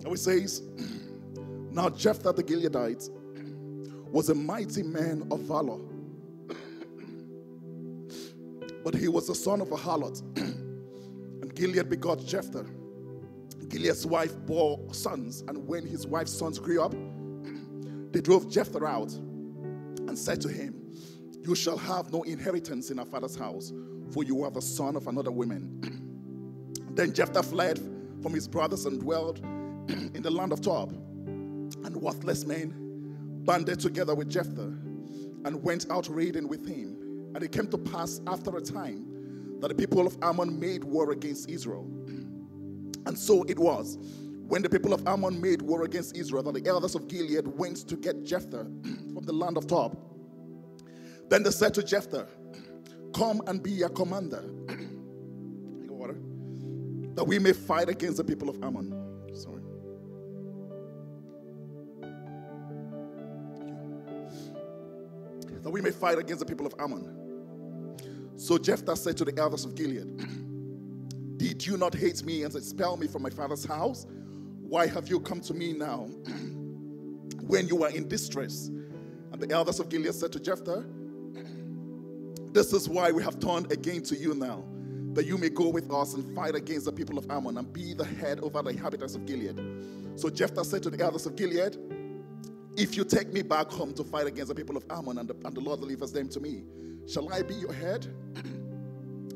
And 0.05 0.13
it 0.13 0.19
says, 0.19 0.63
Now 1.71 1.89
Jephthah 1.89 2.35
the 2.35 2.43
Gileadite 2.43 3.09
was 4.11 4.29
a 4.29 4.35
mighty 4.35 4.83
man 4.83 5.27
of 5.31 5.41
valor 5.41 5.79
but 8.85 8.95
he 8.95 9.09
was 9.09 9.29
the 9.29 9.35
son 9.35 9.63
of 9.63 9.73
a 9.73 9.77
harlot. 9.77 10.21
and 10.37 11.55
Gilead 11.55 11.89
begot 11.89 12.23
Jephthah. 12.27 12.67
Gilead's 13.69 14.05
wife 14.05 14.37
bore 14.47 14.79
sons, 14.93 15.43
and 15.49 15.67
when 15.67 15.87
his 15.87 16.07
wife's 16.07 16.33
sons 16.33 16.59
grew 16.59 16.83
up, 16.83 16.93
they 18.12 18.21
drove 18.21 18.50
Jephthah 18.50 18.85
out 18.85 19.12
and 19.12 20.19
said 20.19 20.40
to 20.43 20.49
him, 20.49 20.75
You 21.43 21.55
shall 21.55 21.79
have 21.79 22.12
no 22.12 22.23
inheritance 22.23 22.90
in 22.90 22.99
our 22.99 23.07
father's 23.07 23.37
house, 23.37 23.73
for 24.12 24.25
you 24.25 24.43
are 24.45 24.50
the 24.50 24.62
son 24.62 24.97
of 24.97 25.07
another 25.07 25.31
woman. 25.31 25.81
then 26.95 27.12
Jephthah 27.12 27.43
fled 27.43 27.79
from 28.23 28.35
his 28.35 28.49
brothers 28.49 28.87
and 28.87 29.00
dwelled 29.00 29.38
in 29.88 30.23
the 30.23 30.31
land 30.31 30.52
of 30.52 30.61
Tob. 30.61 30.93
And 30.93 31.97
worthless 31.97 32.45
men 32.45 32.75
banded 33.45 33.81
together 33.81 34.14
with 34.14 34.29
Jephthah 34.29 34.75
and 35.45 35.62
went 35.62 35.87
out 35.90 36.09
raiding 36.09 36.49
with 36.49 36.67
him. 36.67 37.31
And 37.35 37.43
it 37.45 37.52
came 37.52 37.69
to 37.69 37.79
pass 37.79 38.21
after 38.26 38.57
a 38.57 38.61
time 38.61 39.59
that 39.61 39.69
the 39.69 39.75
people 39.75 40.07
of 40.07 40.17
Ammon 40.23 40.59
made 40.59 40.85
war 40.85 41.12
against 41.12 41.49
Israel. 41.49 41.88
And 43.07 43.19
so 43.19 43.45
it 43.45 43.59
was 43.59 43.97
when 44.50 44.62
the 44.62 44.69
people 44.69 44.92
of 44.92 45.07
Ammon 45.07 45.40
made 45.40 45.62
war 45.62 45.85
against 45.85 46.16
Israel 46.16 46.42
the 46.42 46.66
elders 46.66 46.97
of 46.97 47.07
Gilead 47.07 47.47
went 47.47 47.88
to 47.88 47.95
get 47.95 48.25
Jephthah 48.25 48.64
from 49.14 49.23
the 49.23 49.33
land 49.33 49.57
of 49.57 49.69
Tob. 49.69 49.97
Then 51.28 51.45
they 51.45 51.52
said 51.52 51.73
to 51.75 51.85
Jephthah, 51.85 52.26
Come 53.14 53.42
and 53.47 53.62
be 53.62 53.83
a 53.83 53.88
commander. 53.88 54.45
That 57.16 57.25
we 57.25 57.38
may 57.38 57.52
fight 57.52 57.90
against 57.90 58.16
the 58.16 58.25
people 58.25 58.49
of 58.49 58.62
Ammon. 58.62 58.95
Sorry. 59.35 59.62
That 65.62 65.71
we 65.71 65.83
may 65.83 65.90
fight 65.90 66.19
against 66.19 66.40
the 66.40 66.47
people 66.47 66.66
of 66.66 66.75
Ammon. 66.78 67.99
So 68.37 68.57
Jephthah 68.57 68.97
said 68.97 69.19
to 69.19 69.26
the 69.26 69.38
elders 69.38 69.66
of 69.66 69.75
Gilead, 69.75 70.16
Did 71.37 71.66
you 71.66 71.76
not 71.76 71.95
hate 71.95 72.25
me 72.25 72.45
and 72.45 72.54
expel 72.54 72.97
me 72.97 73.07
from 73.07 73.21
my 73.23 73.30
father's 73.30 73.66
house? 73.66 74.07
Why 74.71 74.87
have 74.87 75.09
you 75.09 75.19
come 75.19 75.41
to 75.41 75.53
me 75.53 75.73
now 75.73 76.05
when 77.49 77.67
you 77.67 77.83
are 77.83 77.91
in 77.91 78.07
distress? 78.07 78.69
And 79.33 79.41
the 79.41 79.50
elders 79.50 79.81
of 79.81 79.89
Gilead 79.89 80.15
said 80.15 80.31
to 80.31 80.39
Jephthah, 80.39 80.85
This 82.53 82.73
is 82.73 82.89
why 82.89 83.11
we 83.11 83.21
have 83.25 83.41
turned 83.41 83.73
again 83.73 84.05
to 84.05 84.15
you 84.15 84.33
now, 84.33 84.65
that 85.15 85.27
you 85.27 85.39
may 85.39 85.49
go 85.49 85.71
with 85.71 85.93
us 85.93 86.15
and 86.15 86.37
fight 86.37 86.55
against 86.55 86.87
the 86.87 86.93
people 86.93 87.19
of 87.19 87.29
Ammon 87.29 87.59
and 87.59 87.73
be 87.73 87.95
the 87.95 88.05
head 88.05 88.39
over 88.39 88.62
the 88.62 88.71
inhabitants 88.71 89.17
of 89.17 89.27
Gilead. 89.27 89.61
So 90.15 90.31
Jephthah 90.31 90.65
said 90.65 90.85
to 90.85 90.91
the 90.91 91.03
elders 91.03 91.27
of 91.27 91.35
Gilead, 91.35 91.77
If 92.77 92.97
you 92.97 93.03
take 93.05 93.33
me 93.33 93.43
back 93.43 93.73
home 93.73 93.93
to 93.95 94.05
fight 94.05 94.29
against 94.29 94.50
the 94.50 94.55
people 94.55 94.77
of 94.77 94.85
Ammon 94.89 95.19
and 95.19 95.29
the, 95.29 95.35
and 95.45 95.53
the 95.53 95.61
Lord 95.61 95.81
delivers 95.81 96.12
them 96.12 96.29
to 96.29 96.39
me, 96.39 96.62
shall 97.12 97.29
I 97.35 97.43
be 97.43 97.55
your 97.55 97.73
head? 97.73 98.07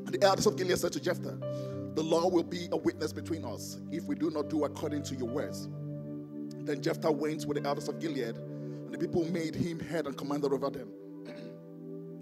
And 0.05 0.13
the 0.13 0.23
elders 0.23 0.45
of 0.45 0.55
Gilead 0.55 0.77
said 0.77 0.93
to 0.93 1.01
Jephthah, 1.01 1.74
The 1.95 2.03
law 2.03 2.27
will 2.27 2.43
be 2.43 2.67
a 2.73 2.77
witness 2.77 3.13
between 3.13 3.45
us 3.45 3.79
if 3.89 4.03
we 4.03 4.15
do 4.15 4.29
not 4.29 4.49
do 4.49 4.65
according 4.65 5.03
to 5.03 5.15
your 5.15 5.29
words. 5.29 5.69
Then 6.65 6.81
Jephthah 6.81 7.11
went 7.11 7.45
with 7.45 7.61
the 7.61 7.67
elders 7.67 7.87
of 7.87 7.99
Gilead, 7.99 8.35
and 8.35 8.93
the 8.93 8.97
people 8.97 9.23
made 9.31 9.55
him 9.55 9.79
head 9.79 10.05
and 10.05 10.17
commander 10.17 10.53
over 10.53 10.69
them. 10.69 10.89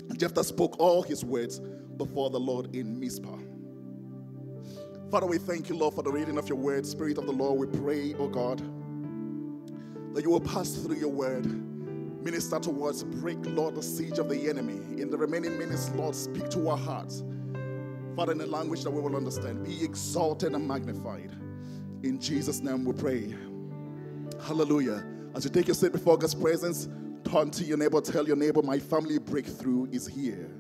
And 0.10 0.20
Jephthah 0.20 0.44
spoke 0.44 0.80
all 0.80 1.02
his 1.02 1.26
words 1.26 1.60
before 1.98 2.30
the 2.30 2.40
Lord 2.40 2.76
in 2.76 3.00
Mizpah. 3.00 3.40
Father, 5.10 5.26
we 5.26 5.40
thank 5.40 5.70
you, 5.70 5.76
Lord, 5.76 5.96
for 5.96 6.04
the 6.04 6.12
reading 6.12 6.38
of 6.38 6.48
your 6.48 6.58
word. 6.58 6.86
Spirit 6.86 7.18
of 7.18 7.26
the 7.26 7.32
Lord, 7.32 7.60
we 7.60 7.80
pray, 7.80 8.14
oh 8.20 8.28
God, 8.28 8.60
that 10.14 10.24
you 10.24 10.30
will 10.30 10.42
pass 10.42 10.76
through 10.76 10.98
your 10.98 11.12
word, 11.12 11.46
minister 12.24 12.60
to 12.60 12.86
us, 12.86 13.04
break, 13.04 13.38
Lord, 13.42 13.74
the 13.76 13.84
siege 13.84 14.20
of 14.20 14.30
the 14.30 14.50
enemy. 14.50 15.02
In 15.02 15.10
the 15.10 15.18
remaining 15.18 15.58
minutes, 15.58 15.90
Lord, 15.96 16.16
speak 16.16 16.50
to 16.50 16.70
our 16.70 16.78
hearts. 16.78 17.24
Father, 18.16 18.34
in 18.34 18.42
a 18.42 18.46
language 18.46 18.84
that 18.84 18.92
we 18.92 19.02
will 19.02 19.16
understand, 19.16 19.66
be 19.66 19.84
exalted 19.84 20.54
and 20.54 20.68
magnified. 20.68 21.32
In 22.04 22.20
Jesus' 22.20 22.62
name 22.62 22.86
we 22.86 22.94
pray. 22.94 23.34
Hallelujah. 24.46 25.04
As 25.34 25.46
you 25.46 25.50
take 25.50 25.68
your 25.68 25.74
seat 25.74 25.94
before 25.94 26.16
God's 26.18 26.36
presence, 26.36 26.88
turn 27.24 27.50
to 27.52 27.64
your 27.64 27.78
neighbor, 27.78 28.02
tell 28.02 28.28
your 28.28 28.36
neighbor, 28.36 28.62
my 28.62 28.78
family 28.78 29.18
breakthrough 29.18 29.88
is 29.92 30.06
here. 30.06 30.52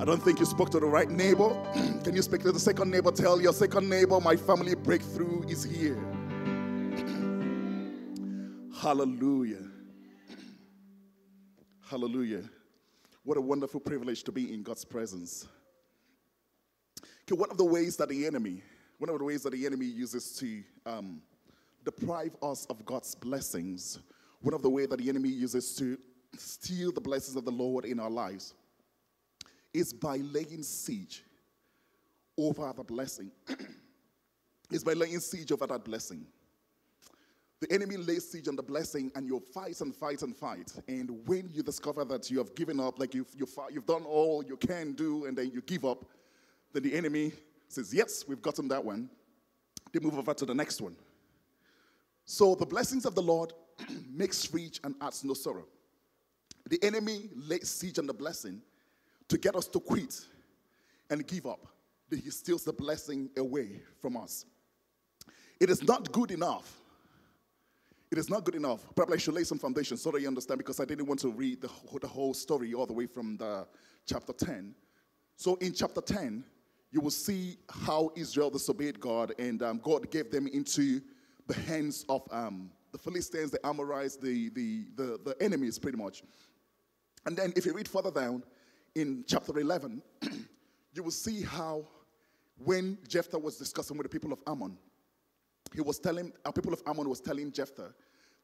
I 0.00 0.04
don't 0.04 0.22
think 0.22 0.38
you 0.40 0.46
spoke 0.46 0.70
to 0.70 0.80
the 0.80 0.86
right 0.86 1.10
neighbor. 1.10 1.50
Can 2.02 2.16
you 2.16 2.22
speak 2.22 2.40
to 2.42 2.52
the 2.52 2.58
second 2.58 2.90
neighbor? 2.90 3.12
Tell 3.12 3.42
your 3.42 3.52
second 3.52 3.90
neighbor, 3.90 4.18
my 4.20 4.36
family 4.36 4.74
breakthrough 4.74 5.42
is 5.48 5.64
here. 5.64 5.94
Hallelujah. 8.74 9.68
Hallelujah. 11.88 12.42
What 13.24 13.38
a 13.38 13.40
wonderful 13.40 13.80
privilege 13.80 14.24
to 14.24 14.32
be 14.32 14.52
in 14.52 14.62
God's 14.62 14.84
presence. 14.84 15.46
Okay, 17.22 17.38
one 17.38 17.50
of 17.50 17.56
the 17.56 17.64
ways 17.64 17.96
that 17.98 18.08
the 18.08 18.26
enemy, 18.26 18.62
one 18.98 19.08
of 19.10 19.18
the 19.18 19.24
ways 19.24 19.42
that 19.44 19.52
the 19.52 19.64
enemy 19.64 19.86
uses 19.86 20.36
to 20.38 20.62
um, 20.86 21.22
deprive 21.84 22.36
us 22.42 22.66
of 22.66 22.84
God's 22.84 23.14
blessings, 23.14 24.00
one 24.40 24.54
of 24.54 24.62
the 24.62 24.70
ways 24.70 24.88
that 24.88 24.98
the 24.98 25.08
enemy 25.08 25.28
uses 25.28 25.76
to 25.76 25.96
steal 26.36 26.90
the 26.90 27.00
blessings 27.00 27.36
of 27.36 27.44
the 27.44 27.52
Lord 27.52 27.84
in 27.84 28.00
our 28.00 28.10
lives 28.10 28.54
is 29.72 29.92
by 29.92 30.16
laying 30.16 30.62
siege 30.62 31.22
over 32.36 32.72
the 32.76 32.82
blessing. 32.82 33.30
is 34.70 34.82
by 34.82 34.94
laying 34.94 35.20
siege 35.20 35.52
over 35.52 35.66
that 35.66 35.84
blessing. 35.84 36.26
The 37.62 37.72
enemy 37.72 37.96
lays 37.96 38.28
siege 38.28 38.48
on 38.48 38.56
the 38.56 38.62
blessing, 38.62 39.12
and 39.14 39.24
you 39.24 39.38
fight 39.38 39.80
and 39.82 39.94
fight 39.94 40.22
and 40.22 40.36
fight. 40.36 40.72
And 40.88 41.24
when 41.28 41.48
you 41.52 41.62
discover 41.62 42.04
that 42.06 42.28
you 42.28 42.38
have 42.38 42.56
given 42.56 42.80
up, 42.80 42.98
like 42.98 43.14
you've, 43.14 43.32
you've, 43.36 43.56
you've 43.70 43.86
done 43.86 44.02
all 44.02 44.42
you 44.44 44.56
can 44.56 44.94
do, 44.94 45.26
and 45.26 45.38
then 45.38 45.52
you 45.54 45.60
give 45.60 45.84
up, 45.84 46.04
then 46.72 46.82
the 46.82 46.92
enemy 46.92 47.30
says, 47.68 47.94
Yes, 47.94 48.24
we've 48.26 48.42
gotten 48.42 48.66
that 48.66 48.84
one. 48.84 49.08
They 49.92 50.00
move 50.00 50.18
over 50.18 50.34
to 50.34 50.44
the 50.44 50.52
next 50.52 50.80
one. 50.80 50.96
So 52.24 52.56
the 52.56 52.66
blessings 52.66 53.04
of 53.04 53.14
the 53.14 53.22
Lord 53.22 53.52
makes 54.12 54.52
rich 54.52 54.80
and 54.82 54.96
adds 55.00 55.22
no 55.22 55.32
sorrow. 55.32 55.66
The 56.68 56.82
enemy 56.82 57.30
lays 57.36 57.70
siege 57.70 58.00
on 58.00 58.08
the 58.08 58.14
blessing 58.14 58.60
to 59.28 59.38
get 59.38 59.54
us 59.54 59.68
to 59.68 59.78
quit 59.78 60.20
and 61.10 61.24
give 61.28 61.46
up. 61.46 61.64
He 62.10 62.28
steals 62.30 62.64
the 62.64 62.72
blessing 62.72 63.30
away 63.36 63.82
from 64.00 64.16
us. 64.16 64.46
It 65.60 65.70
is 65.70 65.80
not 65.84 66.10
good 66.10 66.32
enough. 66.32 66.81
It 68.12 68.18
is 68.18 68.28
not 68.28 68.44
good 68.44 68.54
enough. 68.54 68.84
Probably 68.94 69.14
I 69.14 69.18
should 69.18 69.32
lay 69.32 69.42
some 69.42 69.58
foundation 69.58 69.96
so 69.96 70.10
that 70.10 70.20
you 70.20 70.28
understand 70.28 70.58
because 70.58 70.78
I 70.80 70.84
didn't 70.84 71.06
want 71.06 71.18
to 71.20 71.30
read 71.30 71.62
the, 71.62 71.68
whole- 71.68 71.98
the 71.98 72.06
whole 72.06 72.34
story 72.34 72.74
all 72.74 72.84
the 72.84 72.92
way 72.92 73.06
from 73.06 73.38
the 73.38 73.66
chapter 74.06 74.34
10. 74.34 74.74
So 75.36 75.54
in 75.56 75.72
chapter 75.72 76.02
10, 76.02 76.44
you 76.90 77.00
will 77.00 77.10
see 77.10 77.56
how 77.70 78.10
Israel 78.14 78.50
disobeyed 78.50 79.00
God 79.00 79.32
and 79.38 79.62
um, 79.62 79.80
God 79.82 80.10
gave 80.10 80.30
them 80.30 80.46
into 80.46 81.00
the 81.46 81.54
hands 81.54 82.04
of 82.10 82.28
um, 82.30 82.70
the 82.92 82.98
Philistines, 82.98 83.50
the 83.50 83.66
Amorites, 83.66 84.16
the, 84.16 84.50
the, 84.50 84.88
the, 84.94 85.18
the 85.24 85.36
enemies, 85.42 85.78
pretty 85.78 85.96
much. 85.96 86.22
And 87.24 87.34
then 87.34 87.54
if 87.56 87.64
you 87.64 87.72
read 87.72 87.88
further 87.88 88.10
down 88.10 88.42
in 88.94 89.24
chapter 89.26 89.58
11, 89.58 90.02
you 90.92 91.02
will 91.02 91.10
see 91.10 91.40
how 91.40 91.86
when 92.62 92.98
Jephthah 93.08 93.38
was 93.38 93.56
discussing 93.56 93.96
with 93.96 94.04
the 94.04 94.10
people 94.10 94.34
of 94.34 94.40
Ammon, 94.46 94.76
he 95.74 95.80
was 95.80 95.98
telling, 95.98 96.32
our 96.44 96.52
people 96.52 96.72
of 96.72 96.82
Ammon 96.86 97.08
was 97.08 97.20
telling 97.20 97.50
Jephthah, 97.52 97.92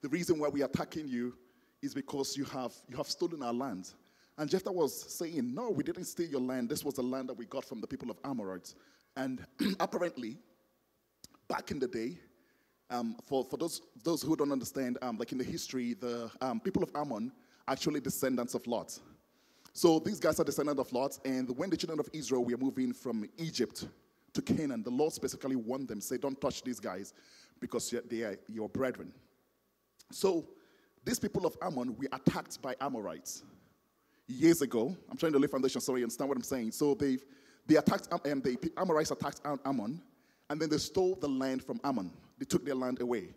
the 0.00 0.08
reason 0.08 0.38
why 0.38 0.48
we 0.48 0.62
are 0.62 0.66
attacking 0.66 1.08
you 1.08 1.34
is 1.82 1.94
because 1.94 2.36
you 2.36 2.44
have, 2.44 2.72
you 2.88 2.96
have 2.96 3.06
stolen 3.08 3.42
our 3.42 3.52
land. 3.52 3.92
And 4.36 4.48
Jephthah 4.48 4.72
was 4.72 5.14
saying, 5.14 5.52
no, 5.54 5.70
we 5.70 5.82
didn't 5.82 6.04
steal 6.04 6.28
your 6.28 6.40
land. 6.40 6.68
This 6.68 6.84
was 6.84 6.94
the 6.94 7.02
land 7.02 7.28
that 7.28 7.34
we 7.34 7.46
got 7.46 7.64
from 7.64 7.80
the 7.80 7.86
people 7.86 8.10
of 8.10 8.18
Amorites. 8.24 8.74
And 9.16 9.44
apparently, 9.80 10.38
back 11.48 11.70
in 11.70 11.78
the 11.78 11.88
day, 11.88 12.18
um, 12.90 13.16
for, 13.26 13.44
for 13.44 13.56
those, 13.56 13.82
those 14.02 14.22
who 14.22 14.36
don't 14.36 14.52
understand, 14.52 14.98
um, 15.02 15.18
like 15.18 15.32
in 15.32 15.38
the 15.38 15.44
history, 15.44 15.94
the 15.94 16.30
um, 16.40 16.60
people 16.60 16.82
of 16.82 16.90
Ammon 16.94 17.32
actually 17.66 18.00
descendants 18.00 18.54
of 18.54 18.66
Lot. 18.66 18.98
So 19.72 19.98
these 19.98 20.18
guys 20.18 20.40
are 20.40 20.44
descendants 20.44 20.80
of 20.80 20.92
Lot, 20.92 21.18
and 21.24 21.56
when 21.56 21.70
the 21.70 21.76
children 21.76 22.00
of 22.00 22.08
Israel 22.12 22.44
were 22.44 22.56
moving 22.56 22.92
from 22.92 23.28
Egypt 23.36 23.86
to 24.34 24.42
Canaan, 24.42 24.82
the 24.82 24.90
Lord 24.90 25.12
specifically 25.12 25.56
warned 25.56 25.88
them, 25.88 26.00
say, 26.00 26.18
don't 26.18 26.40
touch 26.40 26.62
these 26.62 26.80
guys 26.80 27.14
because 27.60 27.94
they 28.08 28.22
are 28.22 28.38
your 28.48 28.68
brethren. 28.68 29.12
So 30.10 30.46
these 31.04 31.18
people 31.18 31.46
of 31.46 31.56
Ammon 31.62 31.96
were 31.96 32.08
attacked 32.12 32.60
by 32.62 32.74
Amorites 32.80 33.42
years 34.26 34.62
ago. 34.62 34.94
I'm 35.10 35.16
trying 35.16 35.32
to 35.32 35.38
lay 35.38 35.46
foundation, 35.46 35.80
sorry, 35.80 36.00
you 36.00 36.04
understand 36.04 36.28
what 36.28 36.36
I'm 36.36 36.44
saying. 36.44 36.72
So 36.72 36.94
they 36.94 37.18
they 37.66 37.76
attacked 37.76 38.08
Am- 38.10 38.32
um, 38.32 38.40
the 38.40 38.72
Amorites 38.78 39.10
attacked 39.10 39.40
Ammon, 39.44 40.00
and 40.48 40.60
then 40.60 40.70
they 40.70 40.78
stole 40.78 41.14
the 41.16 41.28
land 41.28 41.62
from 41.62 41.80
Ammon. 41.84 42.10
They 42.38 42.46
took 42.46 42.64
their 42.64 42.74
land 42.74 43.00
away. 43.00 43.28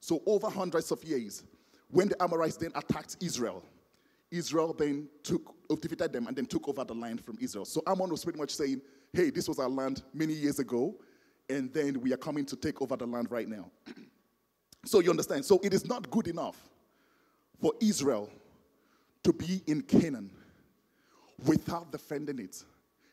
So 0.00 0.22
over 0.26 0.48
hundreds 0.48 0.92
of 0.92 1.02
years, 1.04 1.42
when 1.90 2.08
the 2.08 2.20
Amorites 2.22 2.56
then 2.56 2.70
attacked 2.74 3.16
Israel, 3.20 3.64
Israel 4.30 4.72
then 4.72 5.08
took 5.22 5.54
defeated 5.80 6.12
them 6.12 6.26
and 6.26 6.36
then 6.36 6.46
took 6.46 6.68
over 6.68 6.84
the 6.84 6.94
land 6.94 7.24
from 7.24 7.38
Israel. 7.40 7.64
So 7.64 7.82
Ammon 7.86 8.10
was 8.10 8.22
pretty 8.24 8.38
much 8.38 8.54
saying, 8.54 8.82
"Hey, 9.12 9.30
this 9.30 9.48
was 9.48 9.58
our 9.58 9.68
land 9.68 10.02
many 10.12 10.32
years 10.32 10.58
ago, 10.58 10.94
and 11.48 11.72
then 11.72 12.00
we 12.00 12.12
are 12.12 12.18
coming 12.18 12.44
to 12.46 12.56
take 12.56 12.80
over 12.82 12.96
the 12.96 13.06
land 13.06 13.30
right 13.30 13.48
now." 13.48 13.70
so 14.84 15.00
you 15.00 15.10
understand? 15.10 15.44
So 15.44 15.60
it 15.62 15.74
is 15.74 15.86
not 15.86 16.10
good 16.10 16.28
enough 16.28 16.56
for 17.60 17.72
Israel 17.80 18.30
to 19.22 19.32
be 19.32 19.62
in 19.66 19.82
Canaan 19.82 20.30
without 21.46 21.92
defending 21.92 22.38
it. 22.38 22.62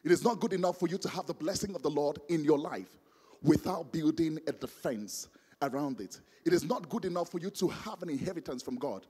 It 0.03 0.11
is 0.11 0.23
not 0.23 0.39
good 0.39 0.53
enough 0.53 0.77
for 0.77 0.87
you 0.87 0.97
to 0.97 1.09
have 1.09 1.25
the 1.25 1.33
blessing 1.33 1.75
of 1.75 1.83
the 1.83 1.89
Lord 1.89 2.19
in 2.29 2.43
your 2.43 2.57
life 2.57 2.97
without 3.41 3.91
building 3.91 4.39
a 4.47 4.51
defense 4.51 5.27
around 5.61 5.99
it. 6.01 6.19
It 6.45 6.53
is 6.53 6.63
not 6.63 6.89
good 6.89 7.05
enough 7.05 7.29
for 7.29 7.39
you 7.39 7.49
to 7.51 7.67
have 7.67 8.01
an 8.01 8.09
inheritance 8.09 8.63
from 8.63 8.75
God 8.75 9.05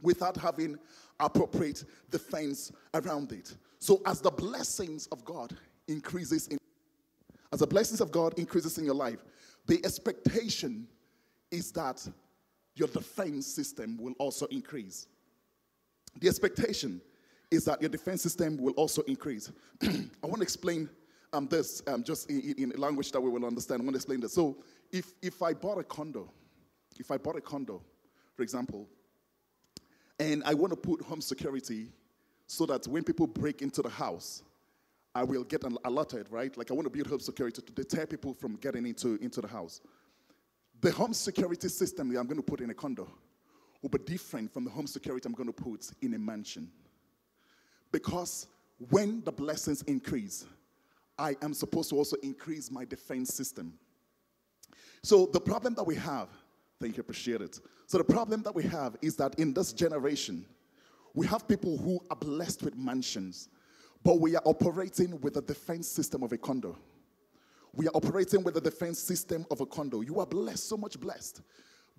without 0.00 0.36
having 0.36 0.76
appropriate 1.18 1.84
defense 2.10 2.72
around 2.92 3.32
it. 3.32 3.54
So 3.78 4.02
as 4.06 4.20
the 4.20 4.30
blessings 4.30 5.06
of 5.08 5.24
God 5.24 5.56
increases 5.88 6.48
in 6.48 6.58
as 7.54 7.60
the 7.60 7.66
blessings 7.68 8.00
of 8.00 8.10
God 8.10 8.36
increases 8.36 8.78
in 8.78 8.84
your 8.84 8.96
life, 8.96 9.18
the 9.66 9.80
expectation 9.84 10.88
is 11.52 11.70
that 11.72 12.04
your 12.74 12.88
defense 12.88 13.46
system 13.46 13.96
will 13.96 14.14
also 14.18 14.46
increase. 14.46 15.06
The 16.20 16.26
expectation 16.26 17.00
is 17.52 17.64
that 17.66 17.80
your 17.80 17.90
defense 17.90 18.22
system 18.22 18.56
will 18.56 18.72
also 18.72 19.02
increase. 19.02 19.52
I 19.82 20.26
want 20.26 20.38
to 20.38 20.42
explain 20.42 20.90
um, 21.32 21.46
this 21.46 21.80
um, 21.86 22.02
just 22.02 22.28
in, 22.28 22.54
in 22.58 22.70
language 22.70 23.12
that 23.12 23.20
we 23.20 23.30
will 23.30 23.44
understand. 23.44 23.82
I 23.82 23.84
want 23.84 23.94
to 23.94 23.98
explain 23.98 24.18
this. 24.18 24.34
So, 24.34 24.56
if, 24.90 25.12
if 25.22 25.40
I 25.40 25.52
bought 25.52 25.78
a 25.78 25.84
condo, 25.84 26.32
if 26.98 27.12
I 27.12 27.18
bought 27.18 27.36
a 27.36 27.40
condo, 27.40 27.82
for 28.34 28.42
example, 28.42 28.88
and 30.18 30.42
I 30.44 30.54
want 30.54 30.72
to 30.72 30.76
put 30.76 31.02
home 31.02 31.20
security 31.20 31.92
so 32.48 32.66
that 32.66 32.88
when 32.88 33.04
people 33.04 33.28
break 33.28 33.62
into 33.62 33.80
the 33.80 33.88
house, 33.88 34.42
I 35.14 35.22
will 35.22 35.44
get 35.44 35.64
al- 35.64 35.80
alerted, 35.84 36.26
right? 36.30 36.56
Like 36.56 36.70
I 36.70 36.74
want 36.74 36.86
to 36.86 36.90
build 36.90 37.06
home 37.06 37.20
security 37.20 37.62
to 37.62 37.72
deter 37.72 38.06
people 38.06 38.34
from 38.34 38.56
getting 38.56 38.86
into, 38.86 39.16
into 39.22 39.40
the 39.40 39.48
house. 39.48 39.80
The 40.80 40.90
home 40.90 41.14
security 41.14 41.68
system 41.68 42.12
that 42.12 42.18
I'm 42.18 42.26
going 42.26 42.36
to 42.36 42.42
put 42.42 42.60
in 42.60 42.70
a 42.70 42.74
condo 42.74 43.08
will 43.80 43.90
be 43.90 43.98
different 43.98 44.52
from 44.52 44.64
the 44.64 44.70
home 44.70 44.86
security 44.86 45.26
I'm 45.26 45.34
going 45.34 45.46
to 45.46 45.52
put 45.52 45.90
in 46.02 46.14
a 46.14 46.18
mansion. 46.18 46.70
Because 47.92 48.46
when 48.90 49.22
the 49.24 49.30
blessings 49.32 49.82
increase, 49.82 50.46
I 51.18 51.36
am 51.42 51.54
supposed 51.54 51.90
to 51.90 51.96
also 51.96 52.16
increase 52.22 52.70
my 52.70 52.84
defense 52.84 53.32
system. 53.32 53.74
So 55.02 55.26
the 55.26 55.40
problem 55.40 55.74
that 55.74 55.84
we 55.84 55.94
have, 55.96 56.28
thank 56.80 56.96
you, 56.96 57.02
appreciate 57.02 57.40
it. 57.40 57.60
So 57.86 57.98
the 57.98 58.04
problem 58.04 58.42
that 58.42 58.54
we 58.54 58.64
have 58.64 58.96
is 59.00 59.16
that 59.16 59.38
in 59.38 59.52
this 59.52 59.72
generation, 59.72 60.44
we 61.14 61.26
have 61.28 61.46
people 61.46 61.76
who 61.76 62.00
are 62.10 62.16
blessed 62.16 62.62
with 62.62 62.76
mansions, 62.76 63.48
but 64.04 64.20
we 64.20 64.36
are 64.36 64.42
operating 64.44 65.20
with 65.22 65.34
the 65.34 65.42
defense 65.42 65.88
system 65.88 66.22
of 66.22 66.32
a 66.32 66.38
condo. 66.38 66.76
We 67.72 67.88
are 67.88 67.94
operating 67.94 68.44
with 68.44 68.54
the 68.54 68.60
defense 68.60 69.00
system 69.00 69.46
of 69.50 69.60
a 69.60 69.66
condo. 69.66 70.02
You 70.02 70.20
are 70.20 70.26
blessed, 70.26 70.68
so 70.68 70.76
much 70.76 71.00
blessed. 71.00 71.40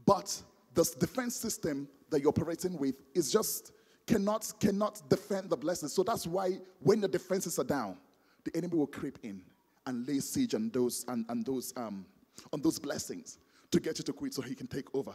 But 0.06 0.42
this 0.74 0.92
defense 0.92 1.36
system 1.36 1.90
that 2.12 2.22
you're 2.22 2.30
operating 2.30 2.78
with 2.78 2.96
is 3.14 3.32
just 3.32 3.72
cannot 4.08 4.54
cannot 4.60 5.02
defend 5.10 5.50
the 5.50 5.58
blessings. 5.58 5.94
So 5.94 6.04
that's 6.04 6.28
why 6.28 6.60
when 6.80 7.02
the 7.02 7.08
defenses 7.08 7.58
are 7.60 7.64
down, 7.64 7.98
the 8.44 8.56
enemy 8.56 8.78
will 8.78 8.88
creep 8.88 9.18
in 9.24 9.42
and 9.88 10.08
lay 10.08 10.20
siege 10.20 10.54
on 10.54 10.70
those 10.70 11.06
and, 11.08 11.26
and 11.30 11.46
those 11.46 11.74
um, 11.76 12.06
on 12.54 12.62
those 12.62 12.80
blessings 12.80 13.40
to 13.72 13.80
get 13.80 13.98
you 13.98 14.04
to 14.06 14.14
quit 14.14 14.34
so 14.34 14.42
he 14.42 14.54
can 14.54 14.68
take 14.68 14.94
over. 14.94 15.14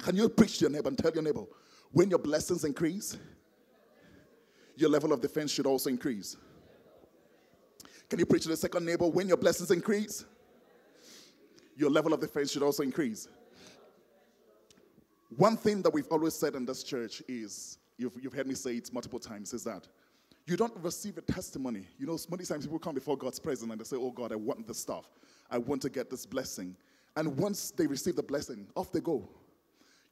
Can 0.00 0.16
you 0.16 0.28
preach 0.28 0.58
to 0.58 0.62
your 0.62 0.70
neighbor 0.70 0.88
and 0.88 0.98
tell 0.98 1.12
your 1.12 1.22
neighbor 1.22 1.44
when 1.92 2.10
your 2.10 2.18
blessings 2.18 2.64
increase, 2.64 3.16
your 4.76 4.90
level 4.90 5.12
of 5.12 5.20
defense 5.20 5.50
should 5.50 5.66
also 5.66 5.90
increase? 5.90 6.36
Can 8.08 8.18
you 8.18 8.26
preach 8.26 8.42
to 8.42 8.48
the 8.48 8.56
second 8.56 8.84
neighbor 8.84 9.06
when 9.06 9.28
your 9.28 9.36
blessings 9.36 9.70
increase, 9.70 10.24
your 11.76 11.90
level 11.90 12.12
of 12.12 12.20
defense 12.20 12.52
should 12.52 12.62
also 12.62 12.82
increase? 12.82 13.28
One 15.36 15.56
thing 15.56 15.82
that 15.82 15.92
we've 15.92 16.06
always 16.08 16.34
said 16.34 16.54
in 16.54 16.64
this 16.64 16.84
church 16.84 17.22
is 17.26 17.78
you've, 17.96 18.16
you've 18.20 18.32
heard 18.32 18.46
me 18.46 18.54
say 18.54 18.76
it 18.76 18.92
multiple 18.92 19.18
times 19.18 19.52
is 19.52 19.64
that 19.64 19.88
you 20.46 20.56
don't 20.56 20.76
receive 20.76 21.16
a 21.18 21.22
testimony. 21.22 21.86
You 21.98 22.06
know, 22.06 22.18
many 22.30 22.44
times 22.44 22.66
people 22.66 22.78
come 22.78 22.94
before 22.94 23.16
God's 23.16 23.38
presence 23.38 23.70
and 23.70 23.80
they 23.80 23.84
say, 23.84 23.96
Oh 23.96 24.10
God, 24.10 24.32
I 24.32 24.36
want 24.36 24.68
this 24.68 24.78
stuff. 24.78 25.06
I 25.50 25.58
want 25.58 25.82
to 25.82 25.90
get 25.90 26.10
this 26.10 26.26
blessing. 26.26 26.76
And 27.16 27.36
once 27.38 27.70
they 27.70 27.86
receive 27.86 28.16
the 28.16 28.22
blessing, 28.22 28.66
off 28.76 28.92
they 28.92 29.00
go. 29.00 29.28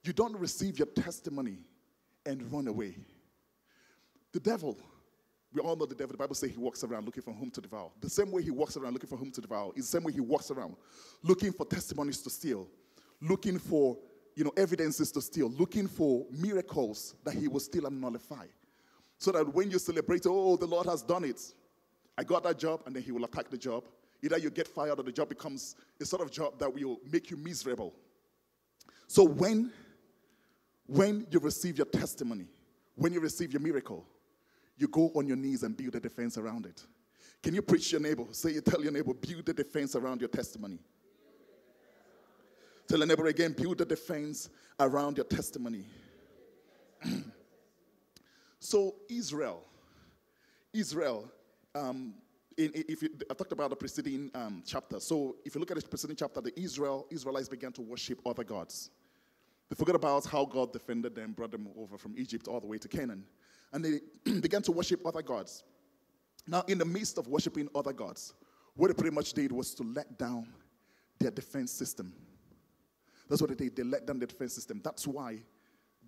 You 0.03 0.13
don't 0.13 0.35
receive 0.37 0.79
your 0.79 0.87
testimony 0.87 1.59
and 2.25 2.51
run 2.51 2.67
away. 2.67 2.97
The 4.33 4.39
devil, 4.39 4.77
we 5.53 5.61
all 5.61 5.75
know 5.75 5.85
the 5.85 5.95
devil. 5.95 6.11
The 6.11 6.17
Bible 6.17 6.35
says 6.35 6.49
he 6.49 6.57
walks 6.57 6.83
around 6.83 7.05
looking 7.05 7.21
for 7.21 7.31
whom 7.31 7.51
to 7.51 7.61
devour. 7.61 7.91
The 8.01 8.09
same 8.09 8.31
way 8.31 8.41
he 8.41 8.49
walks 8.49 8.75
around 8.75 8.93
looking 8.93 9.09
for 9.09 9.17
whom 9.17 9.31
to 9.31 9.41
devour 9.41 9.71
is 9.75 9.85
the 9.85 9.97
same 9.97 10.03
way 10.03 10.11
he 10.11 10.19
walks 10.19 10.49
around 10.49 10.75
looking 11.21 11.53
for 11.53 11.65
testimonies 11.65 12.21
to 12.23 12.29
steal, 12.31 12.67
looking 13.21 13.59
for 13.59 13.97
you 14.35 14.43
know 14.43 14.51
evidences 14.57 15.11
to 15.11 15.21
steal, 15.21 15.49
looking 15.51 15.87
for 15.87 16.25
miracles 16.31 17.13
that 17.23 17.35
he 17.35 17.47
will 17.47 17.59
steal 17.59 17.85
and 17.85 18.01
nullify. 18.01 18.45
So 19.19 19.31
that 19.31 19.53
when 19.53 19.69
you 19.69 19.77
celebrate, 19.77 20.25
oh, 20.25 20.57
the 20.57 20.65
Lord 20.65 20.87
has 20.87 21.03
done 21.03 21.23
it. 21.23 21.39
I 22.17 22.23
got 22.23 22.43
that 22.43 22.59
job, 22.59 22.81
and 22.85 22.95
then 22.95 23.01
he 23.01 23.11
will 23.11 23.23
attack 23.23 23.49
the 23.49 23.57
job. 23.57 23.85
Either 24.21 24.37
you 24.37 24.49
get 24.49 24.67
fired 24.67 24.99
or 24.99 25.03
the 25.03 25.11
job 25.11 25.29
becomes 25.29 25.75
a 26.01 26.05
sort 26.05 26.21
of 26.21 26.31
job 26.31 26.57
that 26.59 26.73
will 26.73 26.99
make 27.11 27.29
you 27.29 27.37
miserable. 27.37 27.93
So 29.07 29.23
when 29.23 29.71
when 30.87 31.27
you 31.29 31.39
receive 31.39 31.77
your 31.77 31.85
testimony, 31.85 32.47
when 32.95 33.13
you 33.13 33.19
receive 33.19 33.53
your 33.53 33.61
miracle, 33.61 34.05
you 34.83 34.89
go 34.89 35.11
on 35.15 35.25
your 35.25 35.37
knees 35.37 35.63
and 35.63 35.75
build 35.77 35.95
a 35.95 35.99
defense 35.99 36.37
around 36.37 36.65
it. 36.65 36.83
Can 37.41 37.55
you 37.55 37.61
preach 37.61 37.93
your 37.93 38.01
neighbor? 38.01 38.25
Say 38.31 38.51
you 38.51 38.61
tell 38.61 38.83
your 38.83 38.91
neighbor, 38.91 39.13
build 39.13 39.47
a 39.47 39.53
defense 39.53 39.95
around 39.95 40.19
your 40.19 40.27
testimony. 40.27 40.77
Tell 42.87 42.97
your 42.97 43.07
neighbor 43.07 43.27
again, 43.27 43.53
build 43.53 43.79
a 43.79 43.85
defense 43.85 44.49
around 44.77 45.17
your 45.17 45.25
testimony. 45.25 45.85
so 48.59 48.95
Israel, 49.09 49.63
Israel, 50.73 51.31
um, 51.73 52.13
in, 52.57 52.71
if 52.75 53.01
you, 53.01 53.09
I 53.31 53.33
talked 53.33 53.53
about 53.53 53.69
the 53.69 53.77
preceding 53.77 54.29
um, 54.35 54.63
chapter. 54.65 54.99
So 54.99 55.37
if 55.45 55.55
you 55.55 55.59
look 55.59 55.71
at 55.71 55.77
the 55.77 55.87
preceding 55.87 56.17
chapter, 56.17 56.41
the 56.41 56.57
Israel 56.59 57.07
Israelites 57.09 57.47
began 57.47 57.71
to 57.73 57.81
worship 57.81 58.19
other 58.25 58.43
gods. 58.43 58.89
They 59.69 59.75
forgot 59.75 59.95
about 59.95 60.25
how 60.25 60.43
God 60.43 60.73
defended 60.73 61.15
them, 61.15 61.31
brought 61.31 61.51
them 61.51 61.69
over 61.77 61.97
from 61.97 62.15
Egypt 62.17 62.49
all 62.49 62.59
the 62.59 62.67
way 62.67 62.77
to 62.77 62.87
Canaan. 62.89 63.23
And 63.73 63.83
they 63.83 63.99
began 64.39 64.61
to 64.63 64.71
worship 64.71 65.05
other 65.05 65.21
gods. 65.21 65.63
Now, 66.47 66.63
in 66.67 66.77
the 66.77 66.85
midst 66.85 67.17
of 67.17 67.27
worshiping 67.27 67.67
other 67.75 67.93
gods, 67.93 68.33
what 68.75 68.87
they 68.87 68.93
pretty 68.93 69.15
much 69.15 69.33
did 69.33 69.51
was 69.51 69.73
to 69.75 69.83
let 69.83 70.17
down 70.17 70.47
their 71.19 71.31
defense 71.31 71.71
system. 71.71 72.13
That's 73.29 73.41
what 73.41 73.49
they 73.49 73.55
did. 73.55 73.75
They 73.75 73.83
let 73.83 74.05
down 74.05 74.19
the 74.19 74.27
defense 74.27 74.53
system. 74.53 74.81
That's 74.83 75.07
why 75.07 75.39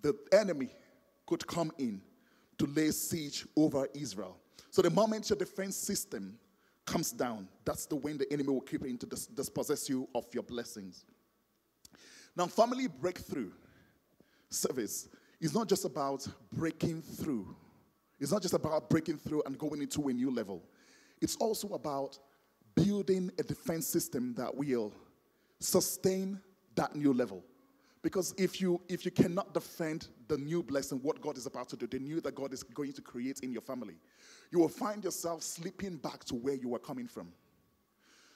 the 0.02 0.14
enemy 0.32 0.70
could 1.26 1.46
come 1.46 1.72
in 1.78 2.00
to 2.58 2.66
lay 2.66 2.90
siege 2.90 3.46
over 3.56 3.88
Israel. 3.94 4.38
So 4.70 4.82
the 4.82 4.90
moment 4.90 5.30
your 5.30 5.38
defense 5.38 5.76
system 5.76 6.38
comes 6.84 7.12
down, 7.12 7.48
that's 7.64 7.86
the 7.86 7.96
when 7.96 8.18
the 8.18 8.30
enemy 8.32 8.50
will 8.50 8.60
keep 8.60 8.84
in 8.84 8.98
to 8.98 9.06
dis- 9.06 9.26
dispossess 9.26 9.88
you 9.88 10.08
of 10.14 10.26
your 10.32 10.42
blessings. 10.42 11.04
Now, 12.36 12.46
family 12.46 12.86
breakthrough 12.86 13.50
service 14.50 15.08
is 15.40 15.54
not 15.54 15.68
just 15.68 15.84
about 15.84 16.26
breaking 16.52 17.02
through. 17.02 17.54
It's 18.18 18.32
not 18.32 18.42
just 18.42 18.54
about 18.54 18.88
breaking 18.88 19.18
through 19.18 19.42
and 19.46 19.58
going 19.58 19.82
into 19.82 20.08
a 20.08 20.12
new 20.12 20.30
level. 20.30 20.62
It's 21.20 21.36
also 21.36 21.68
about 21.68 22.18
building 22.74 23.30
a 23.38 23.42
defense 23.42 23.86
system 23.86 24.34
that 24.34 24.54
will 24.54 24.92
sustain 25.60 26.40
that 26.74 26.94
new 26.94 27.12
level. 27.12 27.44
Because 28.02 28.34
if 28.38 28.60
you 28.60 28.80
if 28.88 29.04
you 29.04 29.10
cannot 29.10 29.52
defend 29.52 30.08
the 30.28 30.38
new 30.38 30.62
blessing, 30.62 31.00
what 31.02 31.20
God 31.20 31.36
is 31.36 31.46
about 31.46 31.68
to 31.70 31.76
do, 31.76 31.86
the 31.86 31.98
new 31.98 32.20
that 32.20 32.34
God 32.34 32.52
is 32.52 32.62
going 32.62 32.92
to 32.92 33.02
create 33.02 33.40
in 33.40 33.52
your 33.52 33.62
family, 33.62 33.96
you 34.52 34.60
will 34.60 34.68
find 34.68 35.02
yourself 35.02 35.42
slipping 35.42 35.96
back 35.96 36.24
to 36.26 36.34
where 36.34 36.54
you 36.54 36.68
were 36.68 36.78
coming 36.78 37.08
from. 37.08 37.32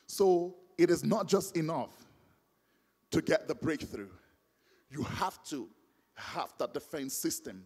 So 0.07 0.57
it 0.77 0.91
is 0.91 1.05
not 1.05 1.29
just 1.29 1.57
enough 1.57 1.93
to 3.13 3.23
get 3.23 3.47
the 3.47 3.55
breakthrough. 3.55 4.09
You 4.91 5.05
have 5.05 5.43
to 5.45 5.69
have 6.21 6.53
that 6.59 6.75
defense 6.75 7.15
system 7.15 7.65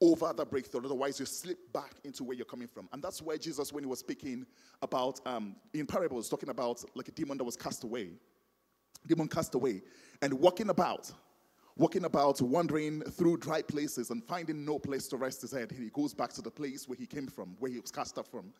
over 0.00 0.32
the 0.32 0.44
breakthrough. 0.44 0.84
Otherwise, 0.84 1.18
you 1.18 1.26
slip 1.26 1.72
back 1.72 1.92
into 2.04 2.22
where 2.22 2.36
you're 2.36 2.46
coming 2.46 2.68
from. 2.68 2.88
And 2.92 3.02
that's 3.02 3.20
why 3.20 3.36
Jesus, 3.36 3.72
when 3.72 3.82
he 3.82 3.90
was 3.90 3.98
speaking 3.98 4.46
about, 4.82 5.20
um, 5.26 5.56
in 5.74 5.86
parables, 5.86 6.28
talking 6.28 6.50
about 6.50 6.84
like 6.94 7.08
a 7.08 7.12
demon 7.12 7.38
that 7.38 7.44
was 7.44 7.56
cast 7.56 7.84
away, 7.84 8.10
demon 9.06 9.28
cast 9.28 9.54
away, 9.54 9.82
and 10.22 10.32
walking 10.32 10.70
about, 10.70 11.10
walking 11.76 12.04
about, 12.04 12.40
wandering 12.40 13.02
through 13.02 13.38
dry 13.38 13.62
places 13.62 14.10
and 14.10 14.22
finding 14.24 14.64
no 14.64 14.78
place 14.78 15.08
to 15.08 15.16
rest 15.16 15.42
his 15.42 15.52
head. 15.52 15.72
He 15.72 15.90
goes 15.90 16.14
back 16.14 16.32
to 16.34 16.42
the 16.42 16.50
place 16.50 16.88
where 16.88 16.96
he 16.96 17.06
came 17.06 17.26
from, 17.26 17.56
where 17.58 17.70
he 17.70 17.78
was 17.80 17.90
cast 17.90 18.18
out 18.18 18.28
from. 18.28 18.52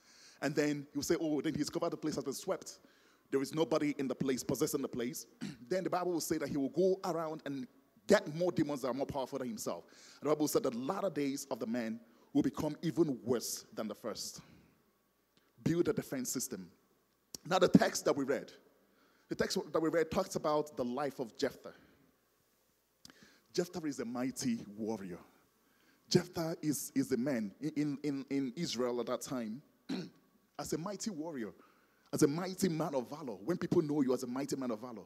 And 0.42 0.54
then 0.54 0.86
he'll 0.92 1.02
say, 1.02 1.16
Oh, 1.20 1.40
then 1.40 1.54
he's 1.54 1.70
covered 1.70 1.90
the 1.90 1.96
place 1.96 2.16
has 2.16 2.24
been 2.24 2.32
swept. 2.32 2.78
There 3.30 3.42
is 3.42 3.54
nobody 3.54 3.94
in 3.98 4.08
the 4.08 4.14
place 4.14 4.42
possessing 4.42 4.82
the 4.82 4.88
place. 4.88 5.26
then 5.68 5.84
the 5.84 5.90
Bible 5.90 6.12
will 6.12 6.20
say 6.20 6.38
that 6.38 6.48
he 6.48 6.56
will 6.56 6.70
go 6.70 6.98
around 7.04 7.42
and 7.44 7.66
get 8.08 8.34
more 8.34 8.50
demons 8.50 8.82
that 8.82 8.88
are 8.88 8.94
more 8.94 9.06
powerful 9.06 9.38
than 9.38 9.48
himself. 9.48 9.84
The 10.20 10.30
Bible 10.30 10.48
said 10.48 10.64
that 10.64 10.72
the 10.72 10.78
latter 10.78 11.10
days 11.10 11.46
of 11.50 11.60
the 11.60 11.66
man 11.66 12.00
will 12.32 12.42
become 12.42 12.76
even 12.82 13.18
worse 13.22 13.64
than 13.74 13.86
the 13.86 13.94
first. 13.94 14.40
Build 15.62 15.88
a 15.88 15.92
defense 15.92 16.30
system. 16.30 16.68
Now, 17.46 17.58
the 17.58 17.68
text 17.68 18.04
that 18.06 18.16
we 18.16 18.24
read, 18.24 18.50
the 19.28 19.34
text 19.34 19.58
that 19.72 19.80
we 19.80 19.90
read 19.90 20.10
talks 20.10 20.34
about 20.34 20.76
the 20.76 20.84
life 20.84 21.20
of 21.20 21.36
Jephthah. 21.36 21.74
Jephthah 23.54 23.84
is 23.84 24.00
a 24.00 24.04
mighty 24.04 24.58
warrior. 24.76 25.18
Jephthah 26.08 26.56
is, 26.62 26.90
is 26.94 27.12
a 27.12 27.16
man 27.16 27.52
in, 27.60 27.98
in, 28.02 28.24
in 28.30 28.52
Israel 28.56 29.00
at 29.00 29.06
that 29.06 29.20
time 29.20 29.60
as 30.58 30.72
a 30.72 30.78
mighty 30.78 31.10
warrior, 31.10 31.50
as 32.12 32.22
a 32.22 32.28
mighty 32.28 32.68
man 32.68 32.94
of 32.94 33.10
valor. 33.10 33.36
When 33.44 33.58
people 33.58 33.82
know 33.82 34.00
you 34.00 34.14
as 34.14 34.22
a 34.22 34.26
mighty 34.26 34.56
man 34.56 34.70
of 34.70 34.80
valor, 34.80 35.04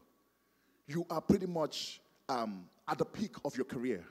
you 0.86 1.04
are 1.10 1.20
pretty 1.20 1.46
much 1.46 2.00
um, 2.32 2.64
at 2.88 2.98
the 2.98 3.04
peak 3.04 3.34
of 3.44 3.56
your 3.56 3.64
career. 3.64 4.04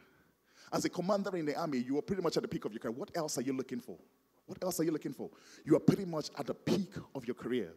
As 0.72 0.86
a 0.86 0.90
commander 0.90 1.36
in 1.36 1.46
the 1.46 1.56
army, 1.56 1.80
you 1.80 1.98
are 1.98 2.02
pretty 2.02 2.22
much 2.22 2.38
at 2.38 2.44
the 2.44 2.48
peak 2.48 2.66
of 2.66 2.72
your 2.72 2.80
career. 2.80 2.94
What 2.94 3.12
else 3.16 3.38
are 3.38 3.42
you 3.42 3.54
looking 3.54 3.80
for? 3.80 3.98
What 4.46 4.64
else 4.64 4.80
are 4.80 4.84
you 4.84 4.92
looking 4.92 5.14
for? 5.14 5.30
You 5.66 5.76
are 5.76 5.80
pretty 5.80 6.06
much 6.06 6.30
at 6.38 6.48
the 6.48 6.54
peak 6.54 6.94
of 7.16 7.26
your 7.26 7.36
career. 7.36 7.74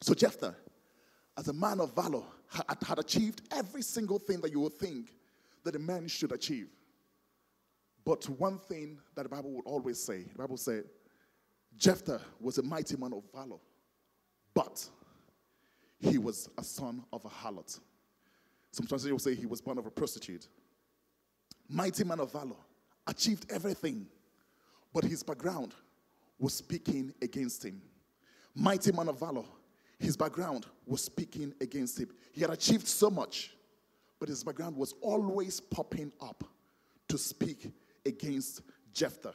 So 0.00 0.14
Jephthah, 0.14 0.54
as 1.36 1.48
a 1.48 1.52
man 1.52 1.80
of 1.80 1.94
valor, 1.94 2.22
had, 2.48 2.78
had 2.86 2.98
achieved 2.98 3.42
every 3.52 3.82
single 3.82 4.18
thing 4.18 4.40
that 4.40 4.50
you 4.50 4.60
would 4.60 4.74
think 4.74 5.12
that 5.64 5.76
a 5.76 5.78
man 5.78 6.08
should 6.08 6.32
achieve. 6.32 6.68
But 8.04 8.28
one 8.28 8.58
thing 8.58 8.98
that 9.14 9.24
the 9.24 9.28
Bible 9.28 9.50
would 9.52 9.66
always 9.66 10.02
say, 10.02 10.22
the 10.32 10.38
Bible 10.38 10.56
said, 10.56 10.84
Jephthah 11.76 12.20
was 12.40 12.58
a 12.58 12.62
mighty 12.62 12.96
man 12.96 13.12
of 13.12 13.22
valor, 13.32 13.58
but 14.54 14.84
he 15.98 16.18
was 16.18 16.48
a 16.58 16.64
son 16.64 17.04
of 17.12 17.24
a 17.24 17.28
harlot. 17.28 17.78
Some 18.72 18.86
translations 18.86 19.24
will 19.24 19.32
say 19.32 19.38
he 19.38 19.46
was 19.46 19.60
born 19.60 19.78
of 19.78 19.86
a 19.86 19.90
prostitute. 19.90 20.48
Mighty 21.68 22.04
man 22.04 22.20
of 22.20 22.32
valor, 22.32 22.56
achieved 23.06 23.50
everything, 23.50 24.06
but 24.92 25.04
his 25.04 25.22
background 25.22 25.74
was 26.38 26.54
speaking 26.54 27.12
against 27.22 27.64
him. 27.64 27.80
Mighty 28.54 28.92
man 28.92 29.08
of 29.08 29.18
valor, 29.18 29.44
his 29.98 30.16
background 30.16 30.66
was 30.86 31.04
speaking 31.04 31.52
against 31.60 31.98
him. 31.98 32.08
He 32.32 32.40
had 32.40 32.50
achieved 32.50 32.88
so 32.88 33.10
much, 33.10 33.52
but 34.18 34.28
his 34.28 34.42
background 34.42 34.76
was 34.76 34.94
always 35.00 35.60
popping 35.60 36.12
up 36.20 36.44
to 37.08 37.18
speak 37.18 37.70
against 38.06 38.62
Jephthah. 38.92 39.34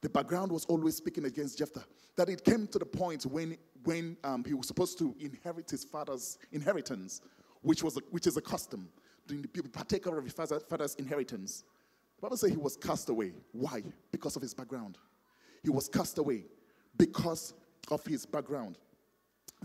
The 0.00 0.08
background 0.08 0.52
was 0.52 0.64
always 0.66 0.96
speaking 0.96 1.24
against 1.24 1.58
Jephthah. 1.58 1.84
That 2.16 2.28
it 2.28 2.44
came 2.44 2.66
to 2.68 2.78
the 2.78 2.86
point 2.86 3.24
when, 3.26 3.56
when 3.84 4.16
um, 4.24 4.44
he 4.44 4.54
was 4.54 4.66
supposed 4.66 4.98
to 4.98 5.14
inherit 5.20 5.70
his 5.70 5.84
father's 5.84 6.38
inheritance, 6.52 7.20
which, 7.62 7.82
was 7.82 7.96
a, 7.96 8.00
which 8.10 8.26
is 8.26 8.36
a 8.36 8.40
custom, 8.40 8.88
to 9.26 9.34
be 9.34 9.62
partaker 9.62 10.16
of 10.16 10.24
his 10.24 10.32
father's, 10.32 10.62
father's 10.64 10.94
inheritance. 10.94 11.64
The 12.16 12.22
Bible 12.22 12.36
says 12.36 12.50
he 12.50 12.56
was 12.56 12.76
cast 12.76 13.08
away. 13.08 13.32
Why? 13.52 13.82
Because 14.10 14.36
of 14.36 14.42
his 14.42 14.54
background. 14.54 14.98
He 15.62 15.70
was 15.70 15.88
cast 15.88 16.18
away 16.18 16.44
because 16.96 17.54
of 17.90 18.04
his 18.04 18.26
background. 18.26 18.78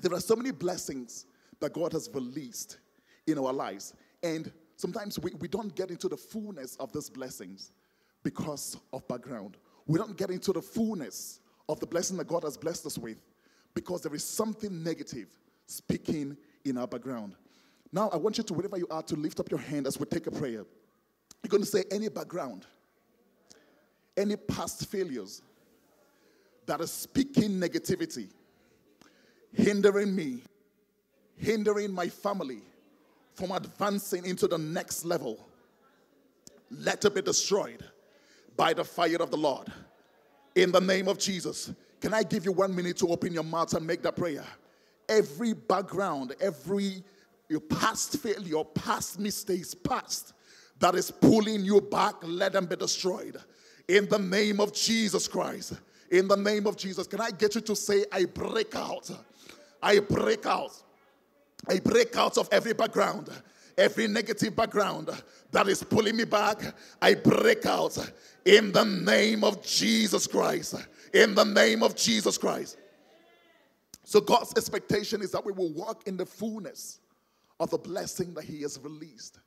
There 0.01 0.13
are 0.13 0.19
so 0.19 0.35
many 0.35 0.51
blessings 0.51 1.25
that 1.59 1.73
God 1.73 1.93
has 1.93 2.09
released 2.13 2.79
in 3.27 3.37
our 3.37 3.53
lives. 3.53 3.93
And 4.21 4.51
sometimes 4.75 5.19
we, 5.19 5.31
we 5.39 5.47
don't 5.47 5.75
get 5.75 5.91
into 5.91 6.09
the 6.09 6.17
fullness 6.17 6.75
of 6.77 6.91
those 6.91 7.09
blessings 7.09 7.71
because 8.23 8.77
of 8.91 9.07
background. 9.07 9.57
We 9.87 9.99
don't 9.99 10.17
get 10.17 10.29
into 10.29 10.53
the 10.53 10.61
fullness 10.61 11.39
of 11.69 11.79
the 11.79 11.87
blessing 11.87 12.17
that 12.17 12.27
God 12.27 12.43
has 12.43 12.57
blessed 12.57 12.85
us 12.85 12.97
with 12.97 13.17
because 13.73 14.01
there 14.01 14.13
is 14.13 14.23
something 14.23 14.83
negative 14.83 15.27
speaking 15.67 16.37
in 16.65 16.77
our 16.77 16.87
background. 16.87 17.35
Now, 17.93 18.09
I 18.11 18.17
want 18.17 18.39
you 18.39 18.43
to, 18.43 18.53
wherever 18.55 18.75
you 18.75 18.87
are, 18.89 19.03
to 19.03 19.15
lift 19.15 19.39
up 19.39 19.51
your 19.51 19.59
hand 19.59 19.85
as 19.85 19.99
we 19.99 20.07
take 20.07 20.25
a 20.25 20.31
prayer. 20.31 20.65
You're 21.43 21.49
going 21.49 21.61
to 21.61 21.69
say, 21.69 21.83
any 21.91 22.09
background, 22.09 22.65
any 24.17 24.35
past 24.35 24.87
failures 24.87 25.43
that 26.65 26.81
are 26.81 26.87
speaking 26.87 27.51
negativity, 27.51 28.29
hindering 29.53 30.15
me, 30.15 30.41
hindering 31.37 31.93
my 31.93 32.09
family 32.09 32.61
from 33.35 33.51
advancing 33.51 34.25
into 34.25 34.47
the 34.47 34.57
next 34.57 35.05
level, 35.05 35.37
let 36.71 37.05
it 37.05 37.13
be 37.13 37.21
destroyed 37.21 37.85
by 38.57 38.73
the 38.73 38.83
fire 38.83 39.17
of 39.17 39.29
the 39.29 39.37
Lord. 39.37 39.71
In 40.55 40.71
the 40.71 40.81
name 40.81 41.07
of 41.07 41.19
Jesus. 41.19 41.71
Can 42.01 42.13
I 42.13 42.23
give 42.23 42.45
you 42.45 42.51
one 42.51 42.75
minute 42.75 42.97
to 42.97 43.07
open 43.09 43.33
your 43.33 43.43
mouth 43.43 43.73
and 43.75 43.85
make 43.85 44.01
that 44.01 44.15
prayer? 44.15 44.43
Every 45.07 45.53
background, 45.53 46.35
every 46.41 47.03
your 47.49 47.61
past 47.61 48.17
failure, 48.17 48.63
past 48.63 49.19
mistakes, 49.19 49.73
past 49.73 50.33
that 50.79 50.95
is 50.95 51.11
pulling 51.11 51.63
you 51.63 51.81
back, 51.81 52.15
let 52.23 52.53
them 52.53 52.65
be 52.65 52.75
destroyed. 52.75 53.37
In 53.87 54.07
the 54.09 54.19
name 54.19 54.59
of 54.59 54.73
Jesus 54.73 55.27
Christ. 55.27 55.73
In 56.11 56.27
the 56.27 56.35
name 56.35 56.67
of 56.67 56.77
Jesus. 56.77 57.07
Can 57.07 57.21
I 57.21 57.31
get 57.31 57.55
you 57.55 57.61
to 57.61 57.75
say, 57.75 58.05
I 58.11 58.25
break 58.25 58.75
out? 58.75 59.09
I 59.81 59.99
break 59.99 60.45
out. 60.45 60.71
I 61.69 61.79
break 61.79 62.15
out 62.17 62.37
of 62.37 62.49
every 62.51 62.73
background, 62.73 63.29
every 63.77 64.07
negative 64.07 64.55
background 64.55 65.09
that 65.51 65.67
is 65.67 65.83
pulling 65.83 66.17
me 66.17 66.25
back. 66.25 66.59
I 67.01 67.13
break 67.13 67.65
out 67.65 67.97
in 68.45 68.71
the 68.71 68.83
name 68.83 69.43
of 69.43 69.63
Jesus 69.63 70.27
Christ. 70.27 70.75
In 71.13 71.35
the 71.35 71.45
name 71.45 71.83
of 71.83 71.95
Jesus 71.95 72.37
Christ. 72.37 72.77
So, 74.03 74.19
God's 74.19 74.53
expectation 74.57 75.21
is 75.21 75.31
that 75.31 75.45
we 75.45 75.53
will 75.53 75.71
walk 75.71 76.07
in 76.07 76.17
the 76.17 76.25
fullness 76.25 76.99
of 77.63 77.69
the 77.69 77.77
blessing 77.77 78.33
that 78.33 78.43
He 78.43 78.61
has 78.61 78.79
released. 78.79 79.39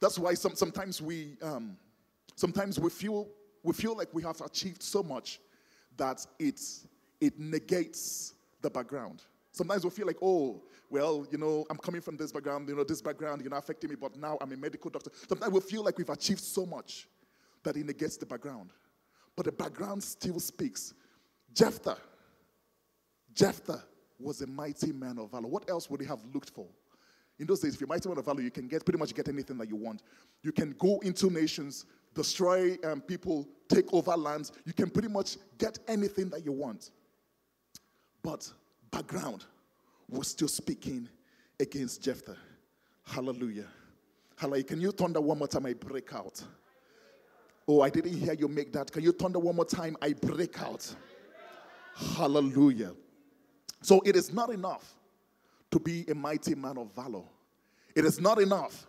That's 0.00 0.18
why 0.18 0.34
some, 0.34 0.54
sometimes 0.54 1.00
we 1.00 1.36
um, 1.42 1.76
sometimes 2.34 2.78
we 2.78 2.90
feel 2.90 3.28
we 3.62 3.72
feel 3.72 3.96
like 3.96 4.08
we 4.12 4.22
have 4.22 4.40
achieved 4.40 4.82
so 4.82 5.02
much 5.02 5.40
that 5.96 6.26
it 6.38 6.60
it 7.20 7.38
negates 7.38 8.34
the 8.60 8.70
background. 8.70 9.22
Sometimes 9.52 9.84
we 9.84 9.90
feel 9.90 10.06
like, 10.06 10.18
oh, 10.22 10.62
well, 10.90 11.26
you 11.30 11.38
know, 11.38 11.66
I'm 11.68 11.78
coming 11.78 12.00
from 12.00 12.16
this 12.16 12.32
background, 12.32 12.68
you 12.68 12.76
know, 12.76 12.84
this 12.84 13.02
background, 13.02 13.42
you 13.42 13.50
know, 13.50 13.56
affecting 13.56 13.90
me, 13.90 13.96
but 13.96 14.16
now 14.16 14.38
I'm 14.40 14.52
a 14.52 14.56
medical 14.56 14.90
doctor. 14.90 15.10
Sometimes 15.28 15.52
we 15.52 15.60
feel 15.60 15.82
like 15.82 15.98
we've 15.98 16.08
achieved 16.08 16.40
so 16.40 16.64
much 16.64 17.08
that 17.64 17.76
it 17.76 17.84
negates 17.84 18.16
the 18.16 18.26
background. 18.26 18.70
But 19.36 19.46
the 19.46 19.52
background 19.52 20.02
still 20.02 20.38
speaks. 20.40 20.94
Jephthah, 21.54 21.98
Jephthah 23.34 23.82
was 24.18 24.42
a 24.42 24.46
mighty 24.46 24.92
man 24.92 25.18
of 25.18 25.30
valor. 25.30 25.48
What 25.48 25.68
else 25.68 25.90
would 25.90 26.00
he 26.00 26.06
have 26.06 26.20
looked 26.32 26.50
for? 26.50 26.66
In 27.38 27.46
those 27.46 27.60
days, 27.60 27.74
if 27.74 27.80
you're 27.80 27.88
mighty 27.88 28.08
man 28.08 28.18
of 28.18 28.24
valor, 28.24 28.40
you 28.40 28.50
can 28.50 28.66
get 28.66 28.84
pretty 28.84 28.98
much 28.98 29.14
get 29.14 29.28
anything 29.28 29.58
that 29.58 29.68
you 29.68 29.76
want. 29.76 30.02
You 30.42 30.50
can 30.50 30.74
go 30.78 30.98
into 31.00 31.30
nations, 31.30 31.86
destroy 32.14 32.76
um, 32.84 33.00
people, 33.00 33.46
take 33.68 33.92
over 33.92 34.16
lands. 34.16 34.52
You 34.64 34.72
can 34.72 34.90
pretty 34.90 35.08
much 35.08 35.36
get 35.56 35.78
anything 35.86 36.30
that 36.30 36.44
you 36.44 36.52
want. 36.52 36.90
But 38.22 38.50
background 38.90 39.44
was 40.08 40.28
still 40.28 40.48
speaking 40.48 41.08
against 41.60 42.02
Jephthah. 42.02 42.36
Hallelujah. 43.04 43.66
Hallelujah. 44.36 44.64
Can 44.64 44.80
you 44.80 44.90
thunder 44.90 45.20
one 45.20 45.38
more 45.38 45.48
time? 45.48 45.66
I 45.66 45.74
break 45.74 46.12
out. 46.14 46.42
Oh, 47.68 47.82
I 47.82 47.90
didn't 47.90 48.14
hear 48.14 48.32
you 48.32 48.48
make 48.48 48.72
that. 48.72 48.90
Can 48.90 49.02
you 49.02 49.12
thunder 49.12 49.38
one 49.38 49.54
more 49.54 49.64
time? 49.64 49.96
I 50.02 50.12
break 50.12 50.60
out. 50.60 50.92
Hallelujah. 52.16 52.92
So 53.80 54.00
it 54.04 54.16
is 54.16 54.32
not 54.32 54.50
enough 54.50 54.97
to 55.70 55.78
be 55.78 56.04
a 56.08 56.14
mighty 56.14 56.54
man 56.54 56.78
of 56.78 56.94
valor. 56.94 57.24
It 57.94 58.04
is 58.04 58.20
not 58.20 58.40
enough 58.40 58.86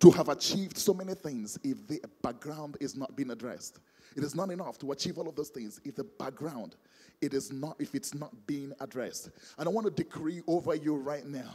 to 0.00 0.10
have 0.10 0.28
achieved 0.28 0.76
so 0.76 0.92
many 0.92 1.14
things 1.14 1.58
if 1.62 1.86
the 1.86 2.00
background 2.22 2.76
is 2.80 2.96
not 2.96 3.14
being 3.16 3.30
addressed. 3.30 3.78
It 4.16 4.24
is 4.24 4.34
not 4.34 4.50
enough 4.50 4.78
to 4.78 4.92
achieve 4.92 5.18
all 5.18 5.28
of 5.28 5.36
those 5.36 5.48
things 5.48 5.80
if 5.84 5.94
the 5.94 6.04
background 6.04 6.76
it 7.20 7.34
is 7.34 7.52
not 7.52 7.76
if 7.78 7.94
it's 7.94 8.14
not 8.14 8.32
being 8.46 8.72
addressed. 8.80 9.30
And 9.58 9.68
I 9.68 9.70
want 9.70 9.86
to 9.86 9.92
decree 9.92 10.42
over 10.46 10.74
you 10.74 10.96
right 10.96 11.24
now. 11.24 11.52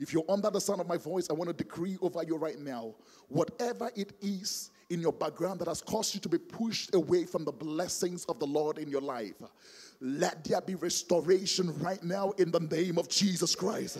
If 0.00 0.14
you're 0.14 0.24
under 0.30 0.50
the 0.50 0.60
sound 0.60 0.80
of 0.80 0.88
my 0.88 0.96
voice, 0.96 1.28
I 1.28 1.34
want 1.34 1.48
to 1.48 1.54
decree 1.54 1.98
over 2.00 2.22
you 2.22 2.36
right 2.36 2.58
now. 2.58 2.94
Whatever 3.28 3.90
it 3.94 4.14
is 4.22 4.70
in 4.88 5.00
your 5.00 5.12
background 5.12 5.60
that 5.60 5.68
has 5.68 5.82
caused 5.82 6.14
you 6.14 6.20
to 6.20 6.28
be 6.28 6.38
pushed 6.38 6.94
away 6.94 7.26
from 7.26 7.44
the 7.44 7.52
blessings 7.52 8.24
of 8.24 8.38
the 8.38 8.46
Lord 8.46 8.78
in 8.78 8.88
your 8.88 9.02
life, 9.02 9.34
let 10.00 10.44
there 10.44 10.60
be 10.60 10.74
restoration 10.74 11.78
right 11.80 12.02
now 12.02 12.30
in 12.32 12.50
the 12.50 12.60
name 12.60 12.98
of 12.98 13.08
Jesus 13.08 13.54
Christ. 13.54 13.98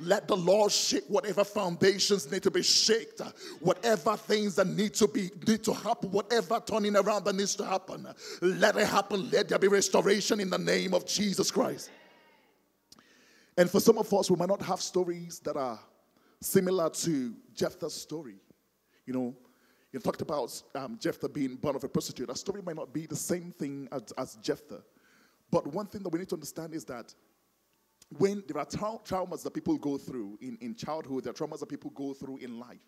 Let 0.00 0.26
the 0.26 0.36
Lord 0.36 0.72
shake 0.72 1.04
whatever 1.08 1.44
foundations 1.44 2.30
need 2.30 2.42
to 2.42 2.50
be 2.50 2.62
shaken, 2.62 3.28
whatever 3.60 4.16
things 4.16 4.56
that 4.56 4.66
need 4.66 4.94
to 4.94 5.06
be 5.06 5.30
need 5.46 5.62
to 5.64 5.72
happen, 5.72 6.10
whatever 6.10 6.60
turning 6.64 6.96
around 6.96 7.24
that 7.24 7.36
needs 7.36 7.54
to 7.56 7.64
happen. 7.64 8.08
Let 8.40 8.76
it 8.76 8.88
happen. 8.88 9.30
Let 9.30 9.48
there 9.48 9.58
be 9.58 9.68
restoration 9.68 10.40
in 10.40 10.50
the 10.50 10.58
name 10.58 10.94
of 10.94 11.06
Jesus 11.06 11.50
Christ. 11.50 11.90
And 13.56 13.70
for 13.70 13.80
some 13.80 13.98
of 13.98 14.12
us, 14.12 14.30
we 14.30 14.36
might 14.36 14.48
not 14.48 14.62
have 14.62 14.80
stories 14.80 15.38
that 15.40 15.56
are 15.56 15.78
similar 16.40 16.88
to 16.90 17.34
Jephthah's 17.54 17.94
story. 17.94 18.36
You 19.06 19.12
know, 19.12 19.36
you 19.92 20.00
talked 20.00 20.22
about 20.22 20.60
um, 20.74 20.98
Jephthah 20.98 21.28
being 21.28 21.56
born 21.56 21.76
of 21.76 21.84
a 21.84 21.88
prostitute. 21.88 22.30
Our 22.30 22.36
story 22.36 22.62
might 22.62 22.76
not 22.76 22.92
be 22.92 23.06
the 23.06 23.14
same 23.14 23.52
thing 23.52 23.88
as, 23.92 24.12
as 24.16 24.34
Jephthah. 24.36 24.82
But 25.52 25.66
one 25.66 25.86
thing 25.86 26.02
that 26.02 26.08
we 26.08 26.18
need 26.18 26.30
to 26.30 26.34
understand 26.34 26.74
is 26.74 26.84
that 26.86 27.14
when 28.18 28.42
there 28.48 28.58
are 28.58 28.64
tra- 28.64 28.98
traumas 29.04 29.42
that 29.42 29.54
people 29.54 29.76
go 29.78 29.98
through 29.98 30.38
in, 30.40 30.58
in 30.60 30.74
childhood, 30.74 31.24
there 31.24 31.30
are 31.30 31.34
traumas 31.34 31.60
that 31.60 31.68
people 31.68 31.90
go 31.90 32.14
through 32.14 32.38
in 32.38 32.58
life 32.58 32.82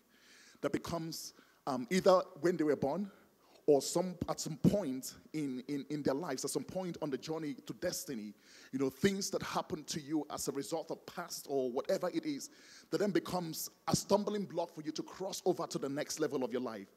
that 0.61 0.71
becomes 0.71 1.33
um, 1.67 1.87
either 1.89 2.21
when 2.41 2.57
they 2.57 2.63
were 2.63 2.75
born 2.75 3.09
or 3.67 3.81
some 3.81 4.15
at 4.29 4.39
some 4.39 4.57
point 4.57 5.15
in, 5.33 5.63
in, 5.67 5.85
in 5.89 6.03
their 6.03 6.13
lives, 6.13 6.45
at 6.45 6.51
some 6.51 6.63
point 6.63 6.97
on 7.01 7.09
the 7.09 7.17
journey 7.17 7.55
to 7.65 7.73
destiny, 7.73 8.33
you 8.71 8.79
know, 8.79 8.89
things 8.89 9.29
that 9.31 9.41
happen 9.41 9.83
to 9.85 9.99
you 9.99 10.25
as 10.31 10.47
a 10.47 10.51
result 10.51 10.91
of 10.91 11.03
past 11.07 11.47
or 11.49 11.71
whatever 11.71 12.09
it 12.13 12.25
is, 12.25 12.49
that 12.91 12.99
then 12.99 13.11
becomes 13.11 13.69
a 13.87 13.95
stumbling 13.95 14.45
block 14.45 14.73
for 14.73 14.81
you 14.81 14.91
to 14.91 15.01
cross 15.01 15.41
over 15.45 15.65
to 15.65 15.79
the 15.79 15.89
next 15.89 16.19
level 16.19 16.43
of 16.43 16.51
your 16.51 16.61
life. 16.61 16.87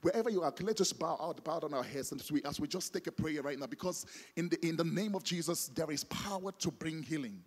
Wherever 0.00 0.30
you 0.30 0.42
are, 0.42 0.52
let's 0.60 0.78
just 0.78 0.98
bow 0.98 1.18
out, 1.20 1.44
bow 1.44 1.58
down 1.60 1.74
our 1.74 1.82
heads 1.82 2.12
as 2.12 2.32
we, 2.32 2.42
as 2.44 2.58
we 2.58 2.68
just 2.68 2.92
take 2.92 3.06
a 3.06 3.12
prayer 3.12 3.42
right 3.42 3.58
now, 3.58 3.66
because 3.66 4.06
in 4.36 4.48
the 4.48 4.66
in 4.66 4.76
the 4.76 4.84
name 4.84 5.14
of 5.14 5.24
Jesus, 5.24 5.68
there 5.68 5.90
is 5.90 6.04
power 6.04 6.52
to 6.52 6.70
bring 6.70 7.02
healing. 7.02 7.42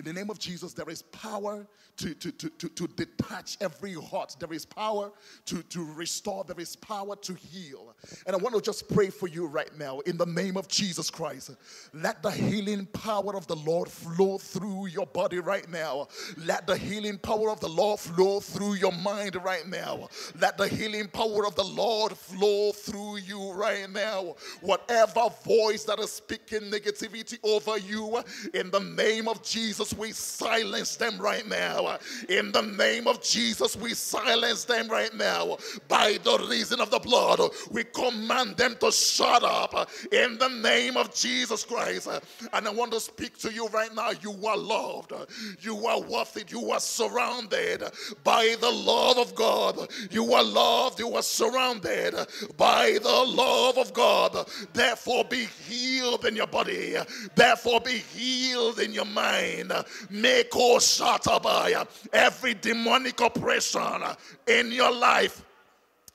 In 0.00 0.06
the 0.06 0.12
name 0.14 0.30
of 0.30 0.38
Jesus, 0.38 0.72
there 0.72 0.88
is 0.88 1.02
power 1.02 1.66
to, 1.98 2.14
to, 2.14 2.32
to, 2.32 2.48
to, 2.48 2.68
to 2.70 2.86
detach 2.88 3.58
every 3.60 3.92
heart. 3.92 4.34
There 4.40 4.50
is 4.50 4.64
power 4.64 5.12
to, 5.44 5.62
to 5.62 5.92
restore. 5.92 6.42
There 6.42 6.58
is 6.58 6.74
power 6.74 7.16
to 7.16 7.34
heal. 7.34 7.94
And 8.26 8.34
I 8.34 8.38
want 8.38 8.54
to 8.54 8.62
just 8.62 8.88
pray 8.88 9.10
for 9.10 9.28
you 9.28 9.46
right 9.46 9.70
now 9.78 9.98
in 10.00 10.16
the 10.16 10.24
name 10.24 10.56
of 10.56 10.68
Jesus 10.68 11.10
Christ. 11.10 11.50
Let 11.92 12.22
the 12.22 12.30
healing 12.30 12.86
power 12.86 13.36
of 13.36 13.46
the 13.46 13.56
Lord 13.56 13.90
flow 13.90 14.38
through 14.38 14.86
your 14.86 15.04
body 15.04 15.38
right 15.38 15.68
now. 15.68 16.08
Let 16.38 16.66
the 16.66 16.78
healing 16.78 17.18
power 17.18 17.50
of 17.50 17.60
the 17.60 17.68
Lord 17.68 18.00
flow 18.00 18.40
through 18.40 18.76
your 18.76 18.92
mind 18.92 19.36
right 19.44 19.68
now. 19.68 20.08
Let 20.40 20.56
the 20.56 20.66
healing 20.66 21.08
power 21.08 21.46
of 21.46 21.56
the 21.56 21.64
Lord 21.64 22.12
flow 22.12 22.72
through 22.72 23.18
you 23.18 23.52
right 23.52 23.90
now. 23.90 24.36
Whatever 24.62 25.28
voice 25.44 25.84
that 25.84 25.98
is 25.98 26.10
speaking 26.10 26.70
negativity 26.70 27.38
over 27.42 27.76
you, 27.76 28.22
in 28.54 28.70
the 28.70 28.80
name 28.80 29.28
of 29.28 29.42
Jesus, 29.42 29.89
we 29.94 30.12
silence 30.12 30.96
them 30.96 31.18
right 31.18 31.46
now. 31.46 31.98
In 32.28 32.52
the 32.52 32.62
name 32.62 33.06
of 33.06 33.22
Jesus, 33.22 33.76
we 33.76 33.94
silence 33.94 34.64
them 34.64 34.88
right 34.88 35.14
now. 35.14 35.56
By 35.88 36.18
the 36.22 36.46
reason 36.48 36.80
of 36.80 36.90
the 36.90 36.98
blood, 36.98 37.40
we 37.70 37.84
command 37.84 38.56
them 38.56 38.76
to 38.80 38.90
shut 38.92 39.44
up. 39.44 39.88
In 40.12 40.38
the 40.38 40.48
name 40.48 40.96
of 40.96 41.14
Jesus 41.14 41.64
Christ. 41.64 42.08
And 42.52 42.66
I 42.66 42.70
want 42.70 42.92
to 42.92 43.00
speak 43.00 43.38
to 43.38 43.52
you 43.52 43.68
right 43.68 43.94
now. 43.94 44.10
You 44.20 44.32
are 44.46 44.56
loved. 44.56 45.12
You 45.60 45.86
are 45.86 46.00
worth 46.00 46.36
it. 46.36 46.50
You 46.50 46.70
are 46.70 46.80
surrounded 46.80 47.84
by 48.24 48.56
the 48.60 48.70
love 48.70 49.18
of 49.18 49.34
God. 49.34 49.90
You 50.10 50.32
are 50.34 50.44
loved. 50.44 50.98
You 50.98 51.14
are 51.16 51.22
surrounded 51.22 52.14
by 52.56 52.98
the 53.02 53.24
love 53.26 53.78
of 53.78 53.92
God. 53.92 54.48
Therefore, 54.72 55.24
be 55.24 55.46
healed 55.68 56.24
in 56.24 56.36
your 56.36 56.46
body. 56.46 56.96
Therefore, 57.34 57.80
be 57.80 57.98
healed 57.98 58.78
in 58.80 58.92
your 58.92 59.04
mind. 59.04 59.72
Make 60.10 60.54
all 60.56 60.78
shatabaya. 60.78 61.86
Every 62.12 62.54
demonic 62.54 63.20
oppression 63.20 64.02
in 64.46 64.72
your 64.72 64.92
life 64.92 65.44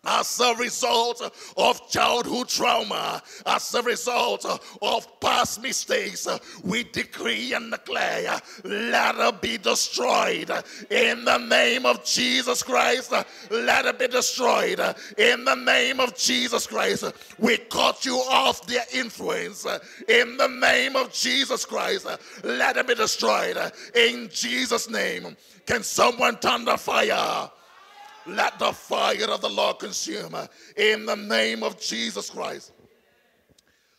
as 0.05 0.39
a 0.39 0.55
result 0.55 1.21
of 1.57 1.89
childhood 1.89 2.47
trauma, 2.47 3.21
as 3.45 3.73
a 3.73 3.81
result 3.81 4.45
of 4.81 5.19
past 5.19 5.61
mistakes, 5.61 6.27
we 6.63 6.83
decree 6.83 7.53
and 7.53 7.71
declare, 7.71 8.39
let 8.63 9.15
it 9.17 9.41
be 9.41 9.57
destroyed 9.57 10.51
in 10.89 11.25
the 11.25 11.37
name 11.37 11.85
of 11.85 12.03
Jesus 12.03 12.63
Christ. 12.63 13.13
Let 13.49 13.85
it 13.85 13.99
be 13.99 14.07
destroyed 14.07 14.79
in 15.17 15.45
the 15.45 15.55
name 15.55 15.99
of 15.99 16.15
Jesus 16.15 16.67
Christ. 16.67 17.05
We 17.39 17.57
cut 17.57 18.05
you 18.05 18.17
off 18.17 18.65
their 18.67 18.85
influence 18.93 19.65
in 20.07 20.37
the 20.37 20.47
name 20.47 20.95
of 20.95 21.11
Jesus 21.11 21.65
Christ. 21.65 22.07
Let 22.43 22.77
it 22.77 22.87
be 22.87 22.95
destroyed 22.95 23.57
in 23.95 24.29
Jesus' 24.31 24.89
name. 24.89 25.35
Can 25.65 25.83
someone 25.83 26.37
turn 26.37 26.65
the 26.65 26.77
fire? 26.77 27.49
Let 28.27 28.57
the 28.57 28.71
fire 28.71 29.29
of 29.29 29.41
the 29.41 29.49
Lord 29.49 29.79
consume 29.79 30.35
in 30.77 31.05
the 31.05 31.15
name 31.15 31.63
of 31.63 31.79
Jesus 31.79 32.29
Christ. 32.29 32.71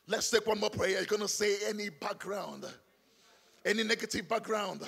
Let's 0.09 0.31
take 0.31 0.47
one 0.47 0.61
more 0.61 0.71
prayer. 0.71 0.91
You're 0.91 1.05
going 1.05 1.23
to 1.23 1.29
say 1.29 1.57
any 1.69 1.89
background, 1.89 2.67
any 3.65 3.85
negative 3.85 4.29
background 4.29 4.81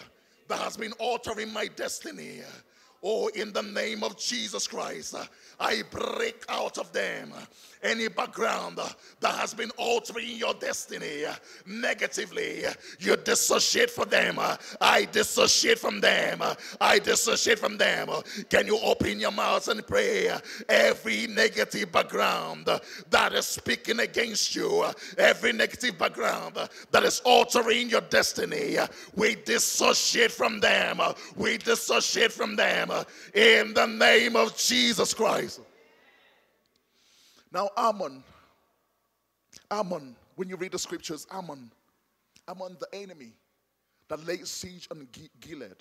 that 0.48 0.58
has 0.58 0.76
been 0.76 0.92
altering 0.92 1.52
my 1.52 1.66
destiny. 1.66 2.40
Oh, 3.02 3.28
in 3.28 3.52
the 3.52 3.62
name 3.62 4.02
of 4.02 4.18
Jesus 4.18 4.66
Christ, 4.66 5.14
I 5.60 5.82
break 5.90 6.44
out 6.48 6.78
of 6.78 6.92
them 6.92 7.32
any 7.82 8.08
background 8.08 8.78
that 9.20 9.34
has 9.34 9.54
been 9.54 9.70
altering 9.76 10.36
your 10.36 10.54
destiny 10.54 11.24
negatively. 11.66 12.64
You 12.98 13.16
dissociate 13.16 13.90
from 13.90 14.08
them. 14.08 14.38
I 14.80 15.04
dissociate 15.06 15.78
from 15.78 16.00
them. 16.00 16.42
I 16.80 16.98
dissociate 16.98 17.58
from 17.58 17.76
them. 17.78 18.08
Can 18.48 18.66
you 18.66 18.78
open 18.82 19.20
your 19.20 19.32
mouth 19.32 19.68
and 19.68 19.86
pray? 19.86 20.30
Every 20.68 21.26
negative 21.26 21.92
background 21.92 22.68
that 23.10 23.32
is 23.32 23.46
speaking 23.46 24.00
against 24.00 24.54
you, 24.54 24.84
every 25.16 25.52
negative 25.52 25.98
background 25.98 26.56
that 26.90 27.02
is 27.02 27.20
altering 27.24 27.90
your 27.90 28.02
destiny, 28.02 28.76
we 29.14 29.36
dissociate 29.36 30.32
from 30.32 30.60
them. 30.60 31.00
We 31.36 31.58
dissociate 31.58 32.32
from 32.32 32.56
them 32.56 32.90
in 33.34 33.74
the 33.74 33.86
name 33.86 34.36
of 34.36 34.56
Jesus 34.56 35.14
Christ. 35.14 35.60
Now, 37.50 37.70
Ammon, 37.76 38.22
Ammon, 39.70 40.14
when 40.36 40.48
you 40.48 40.56
read 40.56 40.72
the 40.72 40.78
scriptures, 40.78 41.26
Ammon, 41.30 41.70
Ammon, 42.46 42.76
the 42.78 42.88
enemy 42.92 43.32
that 44.08 44.24
laid 44.26 44.46
siege 44.46 44.86
on 44.90 45.08
Gilead. 45.40 45.76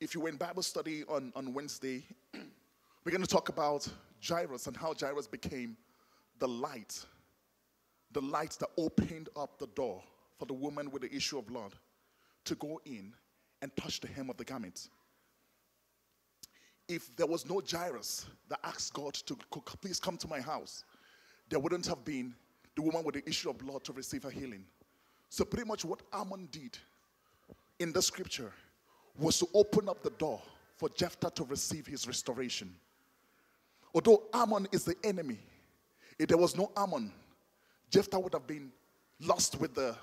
If 0.00 0.14
you 0.14 0.20
were 0.20 0.28
in 0.28 0.36
Bible 0.36 0.62
study 0.62 1.02
on, 1.08 1.32
on 1.34 1.52
Wednesday, 1.52 2.04
we're 3.04 3.10
going 3.10 3.22
to 3.22 3.26
talk 3.26 3.48
about 3.48 3.88
Jairus 4.26 4.68
and 4.68 4.76
how 4.76 4.94
Jairus 4.98 5.26
became 5.26 5.76
the 6.38 6.46
light, 6.46 7.04
the 8.12 8.22
light 8.22 8.56
that 8.60 8.68
opened 8.76 9.28
up 9.36 9.58
the 9.58 9.66
door 9.68 10.02
for 10.38 10.46
the 10.46 10.54
woman 10.54 10.90
with 10.92 11.02
the 11.02 11.12
issue 11.12 11.38
of 11.38 11.46
blood 11.46 11.74
to 12.44 12.54
go 12.54 12.80
in 12.84 13.12
and 13.60 13.74
touch 13.76 13.98
the 13.98 14.06
hem 14.06 14.30
of 14.30 14.36
the 14.36 14.44
garment 14.44 14.88
if 16.88 17.14
there 17.16 17.26
was 17.26 17.48
no 17.48 17.60
Jairus 17.70 18.26
that 18.48 18.60
asked 18.64 18.94
God 18.94 19.14
to 19.14 19.36
please 19.80 20.00
come 20.00 20.16
to 20.16 20.28
my 20.28 20.40
house, 20.40 20.84
there 21.48 21.58
wouldn't 21.58 21.86
have 21.86 22.04
been 22.04 22.34
the 22.74 22.82
woman 22.82 23.04
with 23.04 23.14
the 23.14 23.28
issue 23.28 23.50
of 23.50 23.58
blood 23.58 23.84
to 23.84 23.92
receive 23.92 24.22
her 24.22 24.30
healing. 24.30 24.64
So, 25.28 25.44
pretty 25.44 25.68
much 25.68 25.84
what 25.84 26.00
Ammon 26.12 26.48
did 26.50 26.78
in 27.78 27.92
the 27.92 28.00
scripture 28.00 28.52
was 29.18 29.38
to 29.38 29.48
open 29.52 29.88
up 29.88 30.02
the 30.02 30.10
door 30.10 30.40
for 30.76 30.88
Jephthah 30.90 31.30
to 31.30 31.44
receive 31.44 31.86
his 31.86 32.06
restoration. 32.06 32.74
Although 33.94 34.24
Ammon 34.32 34.68
is 34.72 34.84
the 34.84 34.94
enemy, 35.04 35.38
if 36.18 36.28
there 36.28 36.38
was 36.38 36.56
no 36.56 36.70
Ammon, 36.76 37.12
Jephthah 37.90 38.18
would 38.18 38.32
have 38.32 38.46
been 38.46 38.70
lost 39.20 39.60
with 39.60 39.74
the 39.74 39.94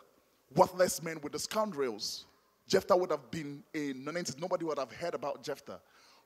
worthless 0.56 1.02
men, 1.02 1.20
with 1.22 1.34
the 1.34 1.40
scoundrels. 1.40 2.26
Jephthah 2.68 2.96
would 2.96 3.12
have 3.12 3.30
been 3.32 3.64
a. 3.74 3.94
Nobody 4.38 4.66
would 4.66 4.80
have 4.80 4.92
heard 4.92 5.14
about 5.14 5.44
Jephthah. 5.44 5.80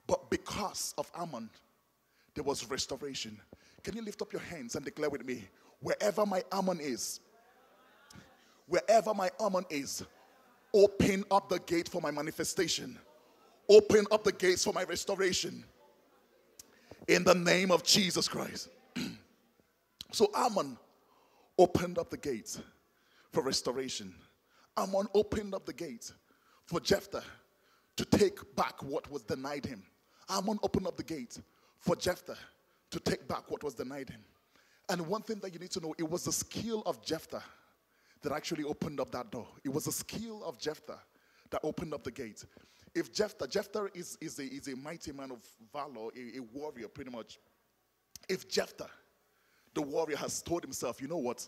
But 0.09 0.27
because 0.31 0.95
of 0.97 1.11
Ammon, 1.15 1.51
there 2.33 2.43
was 2.43 2.67
restoration. 2.67 3.39
Can 3.83 3.95
you 3.95 4.01
lift 4.01 4.23
up 4.23 4.33
your 4.33 4.41
hands 4.41 4.75
and 4.75 4.83
declare 4.83 5.11
with 5.11 5.23
me? 5.23 5.43
Wherever 5.81 6.25
my 6.25 6.43
Ammon 6.51 6.79
is, 6.79 7.19
wherever 8.65 9.13
my 9.13 9.29
Ammon 9.39 9.65
is, 9.69 10.03
open 10.73 11.23
up 11.29 11.47
the 11.47 11.59
gate 11.59 11.87
for 11.87 12.01
my 12.01 12.09
manifestation. 12.09 12.97
Open 13.69 14.07
up 14.09 14.23
the 14.23 14.31
gates 14.31 14.63
for 14.63 14.73
my 14.73 14.83
restoration. 14.83 15.63
In 17.07 17.23
the 17.23 17.35
name 17.35 17.69
of 17.69 17.83
Jesus 17.83 18.27
Christ. 18.27 18.69
so 20.11 20.31
Ammon 20.35 20.75
opened 21.59 21.99
up 21.99 22.09
the 22.09 22.17
gates 22.17 22.59
for 23.31 23.43
restoration. 23.43 24.15
Ammon 24.75 25.07
opened 25.13 25.53
up 25.53 25.67
the 25.67 25.73
gates 25.73 26.13
for 26.65 26.79
Jephthah 26.79 27.23
to 27.95 28.05
take 28.05 28.55
back 28.55 28.81
what 28.81 29.09
was 29.11 29.21
denied 29.21 29.67
him. 29.67 29.83
Ammon 30.29 30.59
opened 30.63 30.87
up 30.87 30.97
the 30.97 31.03
gate 31.03 31.39
for 31.79 31.95
Jephthah 31.95 32.37
to 32.91 32.99
take 32.99 33.27
back 33.27 33.49
what 33.49 33.63
was 33.63 33.73
denied 33.73 34.09
him. 34.09 34.21
And 34.89 35.05
one 35.07 35.21
thing 35.21 35.39
that 35.39 35.53
you 35.53 35.59
need 35.59 35.71
to 35.71 35.79
know, 35.79 35.93
it 35.97 36.09
was 36.09 36.25
the 36.25 36.31
skill 36.31 36.81
of 36.85 37.03
Jephthah 37.03 37.43
that 38.21 38.31
actually 38.31 38.63
opened 38.63 38.99
up 38.99 39.11
that 39.11 39.31
door. 39.31 39.47
It 39.63 39.69
was 39.69 39.85
the 39.85 39.91
skill 39.91 40.43
of 40.43 40.59
Jephthah 40.59 40.99
that 41.51 41.61
opened 41.63 41.93
up 41.93 42.03
the 42.03 42.11
gate. 42.11 42.43
If 42.95 43.13
Jephthah, 43.13 43.47
Jephthah 43.47 43.89
is, 43.93 44.17
is, 44.19 44.39
a, 44.39 44.43
is 44.43 44.67
a 44.67 44.75
mighty 44.75 45.11
man 45.11 45.31
of 45.31 45.39
valor, 45.71 46.09
a, 46.15 46.37
a 46.37 46.41
warrior 46.53 46.87
pretty 46.87 47.11
much. 47.11 47.39
If 48.27 48.49
Jephthah, 48.49 48.89
the 49.73 49.81
warrior, 49.81 50.17
has 50.17 50.41
told 50.41 50.63
himself, 50.63 51.01
you 51.01 51.07
know 51.07 51.17
what, 51.17 51.47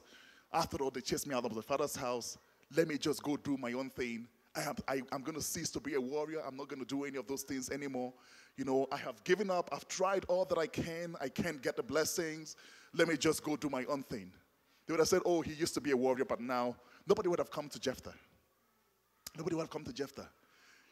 after 0.54 0.78
all, 0.78 0.91
they 0.91 1.02
chased 1.02 1.28
me 1.28 1.34
out 1.34 1.46
of 1.46 1.54
the 1.54 1.62
father's 1.62 1.96
house, 1.96 2.38
let 2.76 2.88
me 2.88 2.98
just 2.98 3.24
go 3.24 3.38
do 3.38 3.58
my 3.58 3.74
own 3.74 3.89
thing. 3.89 4.28
I 4.56 4.62
am, 4.62 4.76
I, 4.88 5.02
I'm 5.12 5.22
going 5.22 5.36
to 5.36 5.41
cease 5.41 5.70
to 5.72 5.80
be 5.80 5.96
a 5.96 6.02
warrior. 6.02 6.41
I'm 6.46 6.56
not 6.56 6.67
going 6.67 6.80
to 6.80 6.86
do 6.86 7.06
any 7.06 7.17
of 7.17 7.28
those 7.28 7.44
things 7.44 7.70
anymore. 7.70 8.13
You 8.57 8.65
know, 8.65 8.87
I 8.91 8.97
have 8.97 9.23
given 9.23 9.49
up. 9.49 9.69
I've 9.71 9.87
tried 9.87 10.25
all 10.27 10.45
that 10.45 10.57
I 10.57 10.67
can. 10.67 11.15
I 11.21 11.29
can't 11.29 11.61
get 11.61 11.75
the 11.75 11.83
blessings. 11.83 12.55
Let 12.93 13.07
me 13.07 13.17
just 13.17 13.43
go 13.43 13.55
do 13.55 13.69
my 13.69 13.85
own 13.85 14.03
thing. 14.03 14.31
They 14.85 14.93
would 14.93 14.99
have 14.99 15.07
said, 15.07 15.21
oh, 15.25 15.41
he 15.41 15.53
used 15.53 15.73
to 15.75 15.81
be 15.81 15.91
a 15.91 15.97
warrior, 15.97 16.25
but 16.25 16.41
now 16.41 16.75
nobody 17.07 17.29
would 17.29 17.39
have 17.39 17.51
come 17.51 17.69
to 17.69 17.79
Jephthah. 17.79 18.13
Nobody 19.37 19.55
would 19.55 19.63
have 19.63 19.69
come 19.69 19.85
to 19.85 19.93
Jephthah. 19.93 20.27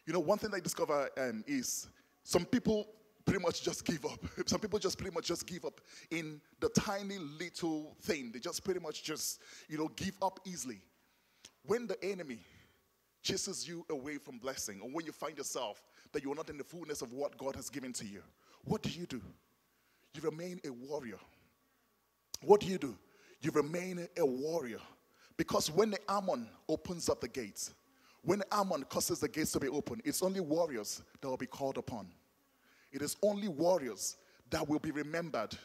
You 0.06 0.14
know, 0.14 0.20
one 0.20 0.38
thing 0.38 0.50
I 0.54 0.60
discover 0.60 1.10
um, 1.18 1.44
is 1.46 1.88
some 2.24 2.44
people 2.44 2.88
pretty 3.24 3.44
much 3.44 3.62
just 3.62 3.84
give 3.84 4.04
up. 4.04 4.18
Some 4.46 4.60
people 4.60 4.78
just 4.78 4.98
pretty 4.98 5.14
much 5.14 5.26
just 5.26 5.46
give 5.46 5.64
up 5.64 5.80
in 6.10 6.40
the 6.58 6.68
tiny 6.70 7.18
little 7.18 7.94
thing. 8.02 8.32
They 8.32 8.40
just 8.40 8.64
pretty 8.64 8.80
much 8.80 9.04
just, 9.04 9.40
you 9.68 9.78
know, 9.78 9.88
give 9.94 10.16
up 10.22 10.40
easily. 10.44 10.80
When 11.64 11.86
the 11.86 12.02
enemy 12.02 12.40
chases 13.22 13.68
you 13.68 13.84
away 13.90 14.16
from 14.16 14.38
blessing, 14.38 14.80
or 14.82 14.88
when 14.90 15.04
you 15.04 15.12
find 15.12 15.36
yourself 15.36 15.82
that 16.12 16.22
you're 16.22 16.34
not 16.34 16.50
in 16.50 16.58
the 16.58 16.64
fullness 16.64 17.02
of 17.02 17.12
what 17.12 17.36
God 17.38 17.56
has 17.56 17.70
given 17.70 17.92
to 17.94 18.06
you, 18.06 18.22
what 18.64 18.82
do 18.82 18.90
you 18.90 19.06
do? 19.06 19.20
You 20.14 20.22
remain 20.22 20.60
a 20.66 20.70
warrior. 20.70 21.18
What 22.42 22.60
do 22.60 22.66
you 22.66 22.78
do? 22.78 22.96
You 23.40 23.50
remain 23.52 24.06
a 24.18 24.26
warrior. 24.26 24.80
Because 25.36 25.70
when 25.70 25.90
the 25.90 25.98
Ammon 26.10 26.48
opens 26.68 27.08
up 27.08 27.20
the 27.20 27.28
gates, 27.28 27.72
when 28.22 28.42
Ammon 28.52 28.84
causes 28.84 29.20
the 29.20 29.28
gates 29.28 29.52
to 29.52 29.60
be 29.60 29.68
open, 29.68 30.02
it's 30.04 30.22
only 30.22 30.40
warriors 30.40 31.02
that 31.20 31.28
will 31.28 31.36
be 31.36 31.46
called 31.46 31.78
upon. 31.78 32.08
It 32.92 33.02
is 33.02 33.16
only 33.22 33.48
warriors 33.48 34.16
that 34.50 34.68
will 34.68 34.80
be 34.80 34.90
remembered. 34.90 35.56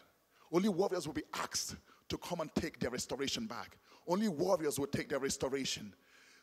Only 0.52 0.70
warriors 0.70 1.08
will 1.08 1.14
be 1.14 1.24
asked 1.34 1.76
to 2.08 2.18
come 2.18 2.40
and 2.40 2.54
take 2.56 2.80
their 2.80 2.92
restoration 2.92 3.48
back. 3.48 3.78
Only 4.08 4.30
warriors 4.30 4.80
will 4.80 4.88
take 4.88 5.10
their 5.10 5.20
restoration. 5.20 5.94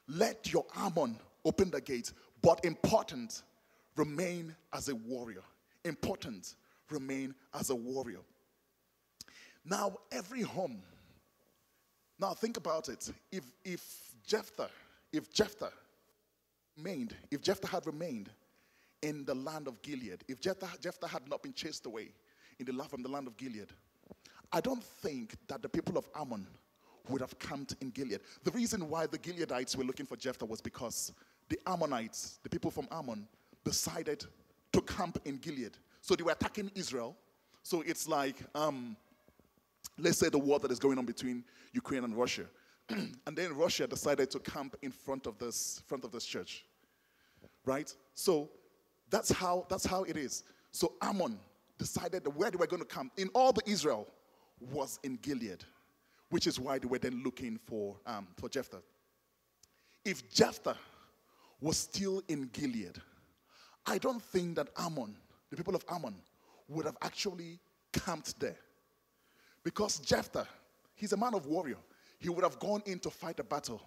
Let 0.09 0.53
your 0.53 0.67
Ammon 0.77 1.17
open 1.45 1.71
the 1.71 1.81
gates, 1.81 2.13
but 2.43 2.65
important, 2.65 3.43
remain 3.97 4.55
as 4.73 4.89
a 4.89 4.95
warrior. 4.95 5.43
Important, 5.85 6.55
remain 6.91 7.35
as 7.55 7.71
a 7.71 7.75
warrior. 7.75 8.21
Now, 9.65 9.97
every 10.11 10.43
home, 10.43 10.83
now 12.19 12.35
think 12.35 12.57
about 12.57 12.89
it. 12.89 13.11
If, 13.31 13.45
if 13.65 14.15
Jephthah, 14.27 14.71
if 15.13 15.33
Jephthah 15.33 15.73
remained, 16.77 17.15
if 17.31 17.43
Jephthah 17.43 17.69
had 17.69 17.87
remained 17.87 18.31
in 19.03 19.25
the 19.25 19.35
land 19.35 19.69
of 19.69 19.81
Gilead, 19.83 20.25
if 20.29 20.41
Jephthah, 20.41 20.71
Jephthah 20.81 21.09
had 21.09 21.29
not 21.29 21.43
been 21.43 21.53
chased 21.53 21.87
away 21.87 22.09
in 22.59 22.67
the, 22.67 22.85
from 22.85 23.03
the 23.03 23.09
land 23.09 23.27
of 23.27 23.37
Gilead, 23.37 23.69
I 24.53 24.61
don't 24.61 24.83
think 24.83 25.35
that 25.49 25.63
the 25.63 25.69
people 25.69 25.97
of 25.97 26.09
Ammon 26.15 26.47
would 27.09 27.21
have 27.21 27.39
camped 27.39 27.75
in 27.81 27.91
Gilead. 27.91 28.21
The 28.45 28.51
reason 28.53 28.89
why 28.89 29.07
the 29.07 29.19
Gileadites 29.19 29.77
were 29.77 29.85
looking 29.85 30.07
for 30.07 30.17
Jephthah 30.17 30.45
was 30.45 30.61
because 30.61 31.13
the 31.49 31.59
Ammonites, 31.67 32.39
the 32.43 32.49
people 32.49 32.71
from 32.71 32.87
Ammon, 32.91 33.27
decided 33.65 34.25
to 34.73 34.81
camp 34.83 35.19
in 35.25 35.37
Gilead. 35.37 35.77
So 36.01 36.15
they 36.15 36.23
were 36.23 36.33
attacking 36.33 36.71
Israel. 36.75 37.17
So 37.63 37.83
it's 37.83 38.09
like, 38.09 38.37
um, 38.55 38.97
let's 39.99 40.19
say 40.19 40.29
the 40.29 40.39
war 40.39 40.59
that 40.59 40.71
is 40.71 40.79
going 40.79 40.99
on 40.99 41.07
between 41.07 41.45
Ukraine 41.73 42.05
and 42.05 42.17
Russia. 42.17 42.45
and 42.89 43.37
then 43.37 43.55
Russia 43.55 43.87
decided 43.87 44.31
to 44.31 44.39
camp 44.41 44.77
in 44.83 44.91
front 44.91 45.27
of 45.27 45.39
this, 45.39 45.83
front 45.87 46.05
of 46.05 46.11
this 46.11 46.25
church. 46.25 46.65
Right? 47.65 47.95
So 48.15 48.51
that's 49.11 49.31
how, 49.31 49.67
that's 49.69 49.87
how 49.87 50.03
it 50.05 50.17
is. 50.17 50.45
So 50.73 50.95
Ammon 51.03 51.39
decided 51.79 52.27
where 52.35 52.51
they 52.51 52.57
were 52.57 52.67
going 52.67 52.83
to 52.83 52.89
come 52.89 53.11
in 53.17 53.29
all 53.35 53.53
the 53.53 53.63
Israel 53.67 54.09
was 54.73 54.99
in 55.03 55.17
Gilead, 55.23 55.65
which 56.31 56.47
is 56.47 56.59
why 56.59 56.79
they 56.79 56.87
were 56.87 56.99
then 56.99 57.23
looking 57.25 57.59
for, 57.67 57.97
um, 58.07 58.27
for 58.37 58.49
Jephthah. 58.49 58.83
If 60.05 60.31
Jephthah 60.33 60.77
was 61.61 61.77
still 61.77 62.23
in 62.29 62.49
Gilead, 62.53 63.01
I 63.87 63.99
don't 63.99 64.23
think 64.23 64.57
that 64.57 64.69
Ammon, 64.79 65.17
the 65.51 65.57
people 65.57 65.75
of 65.75 65.85
Ammon, 65.91 66.15
would 66.69 66.87
have 66.87 66.97
actually 67.03 67.59
camped 67.93 68.39
there. 68.39 68.57
Because 69.65 69.99
Jephthah, 69.99 70.47
he's 70.95 71.13
a 71.13 71.17
man 71.17 71.35
of 71.35 71.47
warrior. 71.47 71.79
He 72.19 72.29
would 72.29 72.45
have 72.45 72.59
gone 72.59 72.83
in 72.87 72.99
to 73.01 73.11
fight 73.11 73.41
a 73.41 73.45
battle. 73.45 73.83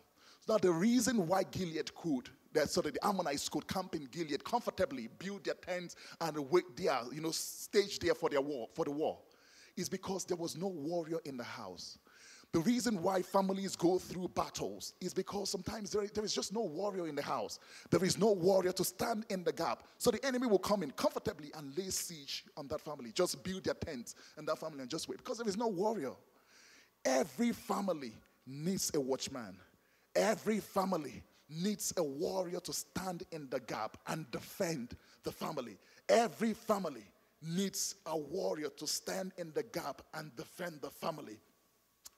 So 0.46 0.54
now 0.54 0.60
the 0.60 0.72
reason 0.72 1.28
why 1.28 1.44
Gilead 1.44 1.94
could, 1.96 2.30
that 2.54 2.70
so 2.70 2.82
that 2.82 2.94
the 2.94 3.06
Ammonites 3.06 3.50
could 3.50 3.68
camp 3.68 3.96
in 3.96 4.06
Gilead 4.06 4.44
comfortably, 4.44 5.10
build 5.20 5.46
their 5.46 5.56
tents 5.56 5.96
and 6.22 6.38
wait 6.50 6.66
there, 6.76 7.00
you 7.12 7.22
know, 7.22 7.32
stage 7.32 8.00
there 8.00 8.16
for 8.16 8.30
their 8.30 8.42
war, 8.42 8.68
for 8.74 8.86
the 8.86 8.92
war, 8.92 9.18
is 9.76 9.90
because 9.90 10.26
there 10.26 10.38
was 10.38 10.58
no 10.58 10.68
warrior 10.68 11.20
in 11.26 11.38
the 11.38 11.44
house. 11.44 11.98
The 12.56 12.62
reason 12.62 13.02
why 13.02 13.22
families 13.22 13.76
go 13.76 14.00
through 14.00 14.30
battles 14.30 14.94
is 15.02 15.14
because 15.14 15.50
sometimes 15.50 15.92
there, 15.92 16.08
there 16.08 16.24
is 16.24 16.34
just 16.34 16.54
no 16.54 16.62
warrior 16.62 17.06
in 17.06 17.14
the 17.14 17.22
house. 17.22 17.60
There 17.90 18.02
is 18.02 18.18
no 18.18 18.32
warrior 18.32 18.72
to 18.72 18.84
stand 18.86 19.26
in 19.30 19.44
the 19.44 19.52
gap. 19.52 19.84
So 19.98 20.10
the 20.10 20.26
enemy 20.26 20.48
will 20.48 20.60
come 20.60 20.82
in 20.82 20.92
comfortably 20.92 21.52
and 21.58 21.78
lay 21.78 21.90
siege 21.90 22.46
on 22.56 22.70
that 22.70 22.80
family. 22.80 23.12
Just 23.12 23.44
build 23.44 23.66
their 23.66 23.74
tents 23.74 24.16
and 24.38 24.48
that 24.48 24.58
family 24.58 24.80
and 24.80 24.90
just 24.90 25.10
wait 25.10 25.18
because 25.18 25.40
there 25.40 25.50
is 25.50 25.58
no 25.58 25.68
warrior. 25.68 26.14
Every 27.04 27.52
family 27.52 28.14
needs 28.48 28.90
a 28.96 29.02
watchman. 29.02 29.58
Every 30.16 30.62
family 30.62 31.24
needs 31.50 31.94
a 31.98 32.04
warrior 32.04 32.62
to 32.62 32.72
stand 32.72 33.24
in 33.34 33.50
the 33.50 33.60
gap 33.60 33.98
and 34.08 34.32
defend 34.32 34.96
the 35.26 35.32
family. 35.34 35.78
Every 36.08 36.54
family 36.54 37.04
needs 37.42 37.96
a 38.06 38.18
warrior 38.18 38.70
to 38.78 38.88
stand 38.88 39.34
in 39.38 39.52
the 39.54 39.64
gap 39.64 40.04
and 40.14 40.34
defend 40.38 40.80
the 40.82 40.90
family. 40.90 41.38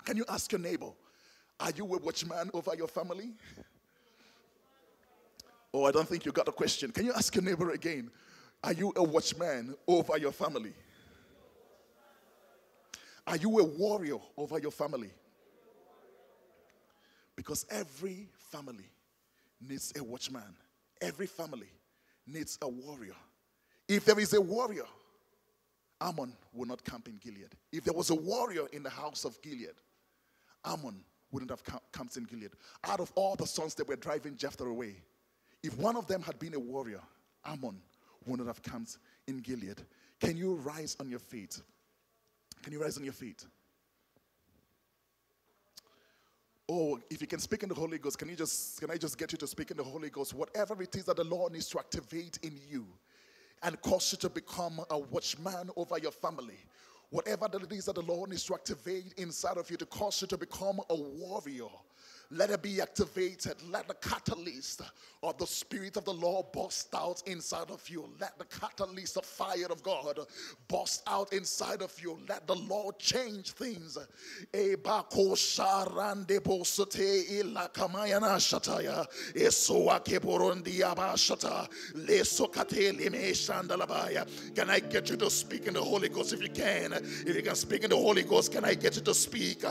Can 0.05 0.17
you 0.17 0.25
ask 0.29 0.51
your 0.51 0.61
neighbor, 0.61 0.89
are 1.59 1.71
you 1.75 1.85
a 1.85 1.99
watchman 1.99 2.49
over 2.53 2.75
your 2.75 2.87
family? 2.87 3.33
Oh, 5.73 5.85
I 5.85 5.91
don't 5.91 6.07
think 6.07 6.25
you 6.25 6.31
got 6.31 6.45
the 6.45 6.51
question. 6.51 6.91
Can 6.91 7.05
you 7.05 7.13
ask 7.13 7.33
your 7.35 7.43
neighbor 7.43 7.71
again? 7.71 8.09
Are 8.63 8.73
you 8.73 8.93
a 8.95 9.03
watchman 9.03 9.75
over 9.87 10.17
your 10.17 10.31
family? 10.31 10.73
Are 13.27 13.35
you 13.35 13.59
a 13.59 13.63
warrior 13.63 14.17
over 14.37 14.57
your 14.59 14.71
family? 14.71 15.11
Because 17.35 17.65
every 17.69 18.29
family 18.51 18.89
needs 19.61 19.93
a 19.97 20.03
watchman, 20.03 20.55
every 21.01 21.27
family 21.27 21.69
needs 22.25 22.57
a 22.61 22.67
warrior. 22.67 23.15
If 23.87 24.05
there 24.05 24.19
is 24.19 24.33
a 24.33 24.41
warrior, 24.41 24.85
Ammon 25.99 26.33
will 26.53 26.67
not 26.67 26.83
camp 26.83 27.07
in 27.07 27.17
Gilead. 27.17 27.49
If 27.71 27.83
there 27.83 27.93
was 27.93 28.09
a 28.09 28.15
warrior 28.15 28.67
in 28.71 28.83
the 28.83 28.89
house 28.89 29.25
of 29.25 29.41
Gilead, 29.41 29.73
Ammon 30.67 31.03
wouldn't 31.31 31.51
have 31.51 31.63
come 31.91 32.09
in 32.15 32.23
Gilead. 32.23 32.51
Out 32.83 32.99
of 32.99 33.11
all 33.15 33.35
the 33.35 33.47
sons 33.47 33.75
that 33.75 33.87
were 33.87 33.95
driving 33.95 34.35
Jephthah 34.37 34.65
away, 34.65 34.95
if 35.63 35.77
one 35.77 35.95
of 35.95 36.07
them 36.07 36.21
had 36.21 36.39
been 36.39 36.53
a 36.53 36.59
warrior, 36.59 37.01
Ammon 37.45 37.81
wouldn't 38.25 38.47
have 38.47 38.61
come 38.61 38.85
in 39.27 39.39
Gilead. 39.39 39.81
Can 40.19 40.37
you 40.37 40.55
rise 40.55 40.95
on 40.99 41.09
your 41.09 41.19
feet? 41.19 41.59
Can 42.63 42.73
you 42.73 42.81
rise 42.81 42.97
on 42.97 43.03
your 43.03 43.13
feet? 43.13 43.45
Oh, 46.69 46.99
if 47.09 47.21
you 47.21 47.27
can 47.27 47.39
speak 47.39 47.63
in 47.63 47.69
the 47.69 47.75
Holy 47.75 47.97
Ghost, 47.97 48.19
can 48.19 48.27
you 48.27 48.35
just 48.35 48.79
can 48.79 48.91
I 48.91 48.97
just 48.97 49.17
get 49.17 49.31
you 49.31 49.37
to 49.37 49.47
speak 49.47 49.71
in 49.71 49.77
the 49.77 49.83
Holy 49.83 50.09
Ghost? 50.09 50.33
Whatever 50.33 50.81
it 50.81 50.93
is 50.95 51.05
that 51.05 51.15
the 51.15 51.23
Lord 51.23 51.53
needs 51.53 51.69
to 51.69 51.79
activate 51.79 52.39
in 52.43 52.59
you 52.69 52.85
and 53.63 53.79
cause 53.81 54.11
you 54.11 54.17
to 54.19 54.29
become 54.29 54.81
a 54.89 54.99
watchman 54.99 55.69
over 55.77 55.97
your 55.97 56.11
family. 56.11 56.59
Whatever 57.09 57.47
it 57.53 57.71
is 57.71 57.85
that 57.85 57.95
the 57.95 58.01
Lord 58.01 58.29
needs 58.29 58.43
to 58.45 58.53
activate 58.53 59.13
inside 59.17 59.57
of 59.57 59.71
you 59.71 59.77
to 59.77 59.85
cause 59.85 60.21
you 60.21 60.27
to 60.27 60.37
become 60.37 60.79
a 60.89 60.95
warrior 60.95 61.69
let 62.31 62.49
it 62.49 62.61
be 62.61 62.81
activated. 62.81 63.55
Let 63.69 63.87
the 63.87 63.93
catalyst 63.95 64.81
of 65.23 65.37
the 65.37 65.47
Spirit 65.47 65.97
of 65.97 66.05
the 66.05 66.13
Lord 66.13 66.51
burst 66.51 66.93
out 66.93 67.23
inside 67.25 67.71
of 67.71 67.87
you. 67.89 68.09
Let 68.19 68.37
the 68.37 68.45
catalyst 68.45 69.17
of 69.17 69.25
fire 69.25 69.67
of 69.69 69.81
God 69.83 70.19
burst 70.67 71.03
out 71.07 71.31
inside 71.33 71.81
of 71.81 71.93
you. 72.01 72.19
Let 72.27 72.47
the 72.47 72.55
Lord 72.55 72.99
change 72.99 73.51
things. 73.51 73.97
Can 84.55 84.69
I 84.69 84.79
get 84.79 85.09
you 85.09 85.17
to 85.17 85.29
speak 85.29 85.67
in 85.67 85.73
the 85.73 85.83
Holy 85.83 86.09
Ghost 86.09 86.33
if 86.33 86.41
you 86.41 86.49
can? 86.49 86.93
If 86.93 87.35
you 87.35 87.41
can 87.41 87.55
speak 87.55 87.83
in 87.83 87.89
the 87.89 87.95
Holy 87.95 88.23
Ghost, 88.23 88.51
can 88.51 88.65
I 88.65 88.73
get 88.73 88.95
you 88.95 89.01
to 89.03 89.13
speak? 89.13 89.63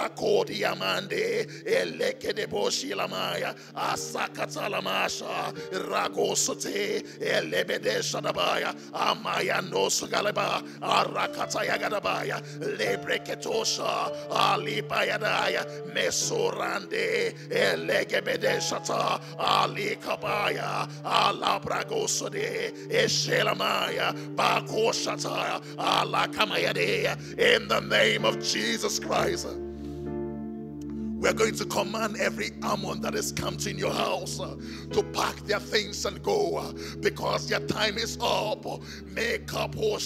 Rakodi 0.00 0.62
eleke 1.66 2.34
de 2.34 2.46
boshi 2.46 2.90
asakata 3.74 4.68
ragosote 5.72 7.02
shadabaya 8.02 8.74
amaya 8.92 9.60
arakata 10.80 11.64
yagadabaya 11.64 12.40
lebreketosha 12.60 14.10
shata 18.60 19.20
alikabaya 19.38 20.88
alabragosode 21.04 22.72
eshelamaya 22.90 24.14
alakamayade 25.78 27.16
in 27.38 27.68
the 27.68 27.80
name 27.80 28.24
of 28.24 28.40
Jesus 28.42 28.98
Christ. 28.98 29.69
We're 31.20 31.34
going 31.34 31.54
to 31.56 31.66
command 31.66 32.16
every 32.16 32.52
Ammon 32.62 33.02
that 33.02 33.14
is 33.14 33.30
camped 33.30 33.66
in 33.66 33.76
your 33.76 33.92
house 33.92 34.40
uh, 34.40 34.56
to 34.92 35.02
pack 35.12 35.36
their 35.40 35.60
things 35.60 36.06
and 36.06 36.22
go 36.22 36.56
uh, 36.56 36.72
because 37.00 37.46
their 37.46 37.60
time 37.60 37.98
is 37.98 38.16
up. 38.22 38.64
Make 39.04 39.52
up 39.52 39.76
At 39.76 40.00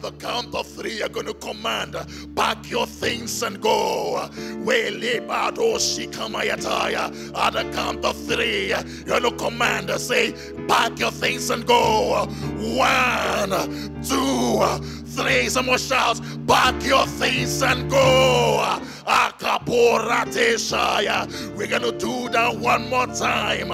the 0.00 0.12
count 0.18 0.54
of 0.54 0.66
three, 0.66 0.96
you're 0.96 1.10
going 1.10 1.26
to 1.26 1.34
command, 1.34 1.96
pack 2.34 2.70
your 2.70 2.86
things 2.86 3.42
and 3.42 3.60
go. 3.60 4.16
At 4.16 4.32
the 7.52 7.70
count 7.74 8.06
of 8.06 8.16
three, 8.26 8.68
you're 8.68 8.82
going 9.04 9.24
to 9.24 9.32
command, 9.32 9.90
say, 10.00 10.32
pack 10.66 10.98
your 10.98 11.10
things 11.10 11.50
and 11.50 11.66
go. 11.66 12.24
One, 12.56 13.50
two, 14.02 14.62
three. 15.18 15.48
Someone 15.48 15.78
shouts, 15.78 16.20
Pack 16.46 16.82
your 16.84 17.06
things 17.06 17.62
and 17.62 17.90
go. 17.90 18.60
Ah, 19.06 19.34
We're 21.56 21.66
going 21.66 21.82
to 21.82 21.92
do 21.92 22.28
that 22.30 22.56
one 22.56 22.88
more 22.90 23.06
time. 23.06 23.72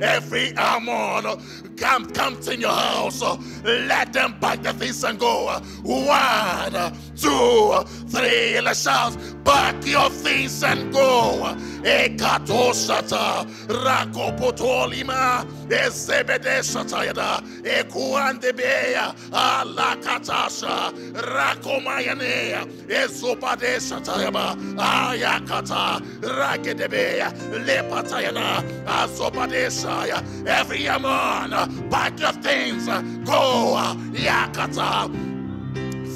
Every 0.00 0.52
Ammon 0.56 1.38
come, 1.78 2.06
come 2.10 2.40
to 2.42 2.56
your 2.56 2.70
house. 2.70 3.22
Let 3.64 4.12
them 4.12 4.34
pack 4.40 4.62
the 4.62 4.72
things 4.72 5.02
and 5.04 5.18
go. 5.18 5.46
One, 5.82 6.94
two, 7.16 7.84
three. 8.08 8.60
Let's 8.60 8.82
shout. 8.82 9.16
Pack 9.44 9.86
your 9.86 10.10
things 10.10 10.62
and 10.62 10.92
go. 10.92 11.54
Ekatoshata, 11.82 13.46
Rakopotolima, 13.68 15.46
Ezebede 15.68 16.60
Shatayada, 16.62 17.40
Ekuandebeya, 17.62 19.14
Alakatasha, 19.30 20.92
Rakomayanea, 21.14 22.66
Ezopade 22.86 23.78
Shatayaba, 23.78 24.56
Ayakata, 24.76 26.00
Rakedebeya, 26.20 27.32
Lepatayana, 27.66 28.62
Azopade 28.84 30.46
every 30.46 30.88
Ammon, 30.88 31.88
pack 31.90 32.18
your 32.20 32.32
things, 32.32 32.86
go, 33.26 33.76
Yakata 34.12 35.28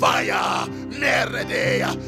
fire. 0.02 0.66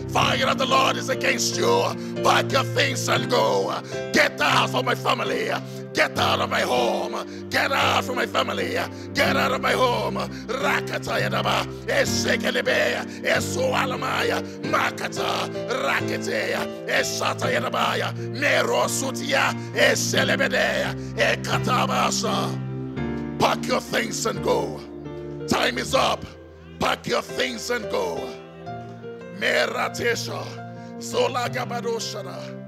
Fire 0.08 0.48
of 0.48 0.58
the 0.58 0.66
Lord 0.66 0.96
is 0.96 1.08
against 1.08 1.56
you. 1.56 1.82
Pack 2.24 2.50
your 2.50 2.64
things 2.64 3.08
and 3.08 3.30
go. 3.30 3.72
Get 4.12 4.40
out 4.40 4.70
from 4.70 4.86
my 4.86 4.96
family. 4.96 5.50
Get 5.94 6.18
out 6.18 6.40
of 6.40 6.50
my 6.50 6.62
home. 6.62 7.48
Get 7.50 7.72
out 7.72 8.04
from 8.04 8.16
my 8.16 8.26
family. 8.26 8.76
Get 9.14 9.36
out 9.36 9.52
of 9.52 9.60
my 9.62 9.72
home. 9.72 10.16
Rakataya 10.16 11.30
daba. 11.30 11.64
Esekelebe. 11.86 13.22
Esualamaya. 13.22 14.42
Makata. 14.64 15.48
Raketeya. 15.84 16.88
Esataya 16.88 17.60
dabaya. 17.62 18.12
Nero 18.18 18.86
sutia. 18.88 19.54
Eselebedea. 19.74 20.94
Ekatabasa. 21.16 22.58
Pack 23.38 23.66
your 23.68 23.80
things 23.80 24.26
and 24.26 24.42
go. 24.42 24.80
Time 25.46 25.78
is 25.78 25.94
up. 25.94 26.24
Pack 26.80 27.06
your 27.06 27.22
things 27.22 27.70
and 27.70 27.88
go. 27.90 28.18
Meratesha. 29.38 30.44
Zola 31.00 31.48
Gabadoshana. 31.48 32.63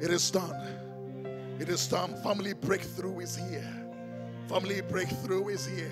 It 0.00 0.10
is 0.10 0.30
done. 0.30 0.54
It 1.58 1.68
is 1.68 1.88
done. 1.88 2.14
Family 2.22 2.54
breakthrough 2.54 3.20
is 3.20 3.36
here. 3.36 3.68
Family 4.48 4.80
breakthrough 4.80 5.48
is 5.48 5.66
here. 5.66 5.90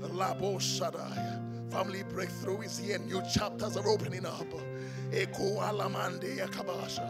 Labo 0.00 0.56
Shadaya. 0.58 1.40
Family 1.70 2.02
breakthrough 2.02 2.62
is 2.62 2.78
here. 2.78 2.98
New 2.98 3.22
chapters 3.32 3.76
are 3.76 3.88
opening 3.88 4.26
up. 4.26 4.46
Eko 5.12 5.60
alamande 5.60 6.36
yakabasha. 6.38 7.08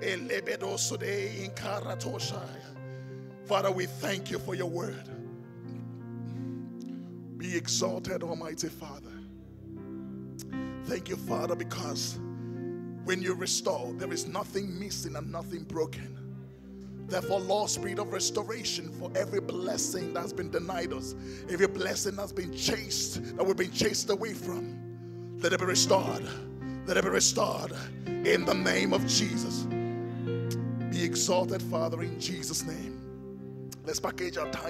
Elebedo 0.00 0.78
sode 0.78 1.50
inkaratoshaya. 1.50 2.76
Father, 3.44 3.72
we 3.72 3.86
thank 3.86 4.30
you 4.30 4.38
for 4.38 4.54
your 4.54 4.70
word. 4.70 5.17
Be 7.38 7.56
exalted, 7.56 8.22
Almighty 8.22 8.68
Father. 8.68 9.12
Thank 10.84 11.08
you, 11.08 11.16
Father, 11.16 11.54
because 11.54 12.18
when 13.04 13.22
you 13.22 13.34
restore, 13.34 13.92
there 13.94 14.12
is 14.12 14.26
nothing 14.26 14.78
missing 14.78 15.16
and 15.16 15.30
nothing 15.30 15.62
broken. 15.62 16.18
Therefore, 17.06 17.40
Lord, 17.40 17.70
spirit 17.70 17.98
of 17.98 18.12
restoration 18.12 18.90
for 18.92 19.10
every 19.16 19.40
blessing 19.40 20.12
that's 20.12 20.32
been 20.32 20.50
denied 20.50 20.92
us, 20.92 21.14
every 21.48 21.68
blessing 21.68 22.16
that's 22.16 22.32
been 22.32 22.54
chased, 22.54 23.36
that 23.36 23.44
we've 23.44 23.56
been 23.56 23.72
chased 23.72 24.10
away 24.10 24.34
from, 24.34 25.38
let 25.40 25.52
it 25.52 25.60
be 25.60 25.64
restored. 25.64 26.26
Let 26.86 26.96
it 26.96 27.04
be 27.04 27.10
restored 27.10 27.72
in 28.06 28.44
the 28.44 28.54
name 28.54 28.92
of 28.92 29.06
Jesus. 29.06 29.62
Be 30.90 31.04
exalted, 31.04 31.62
Father, 31.62 32.02
in 32.02 32.18
Jesus' 32.18 32.64
name. 32.64 32.98
Let's 33.84 34.00
package 34.00 34.36
our 34.36 34.50
time. 34.50 34.64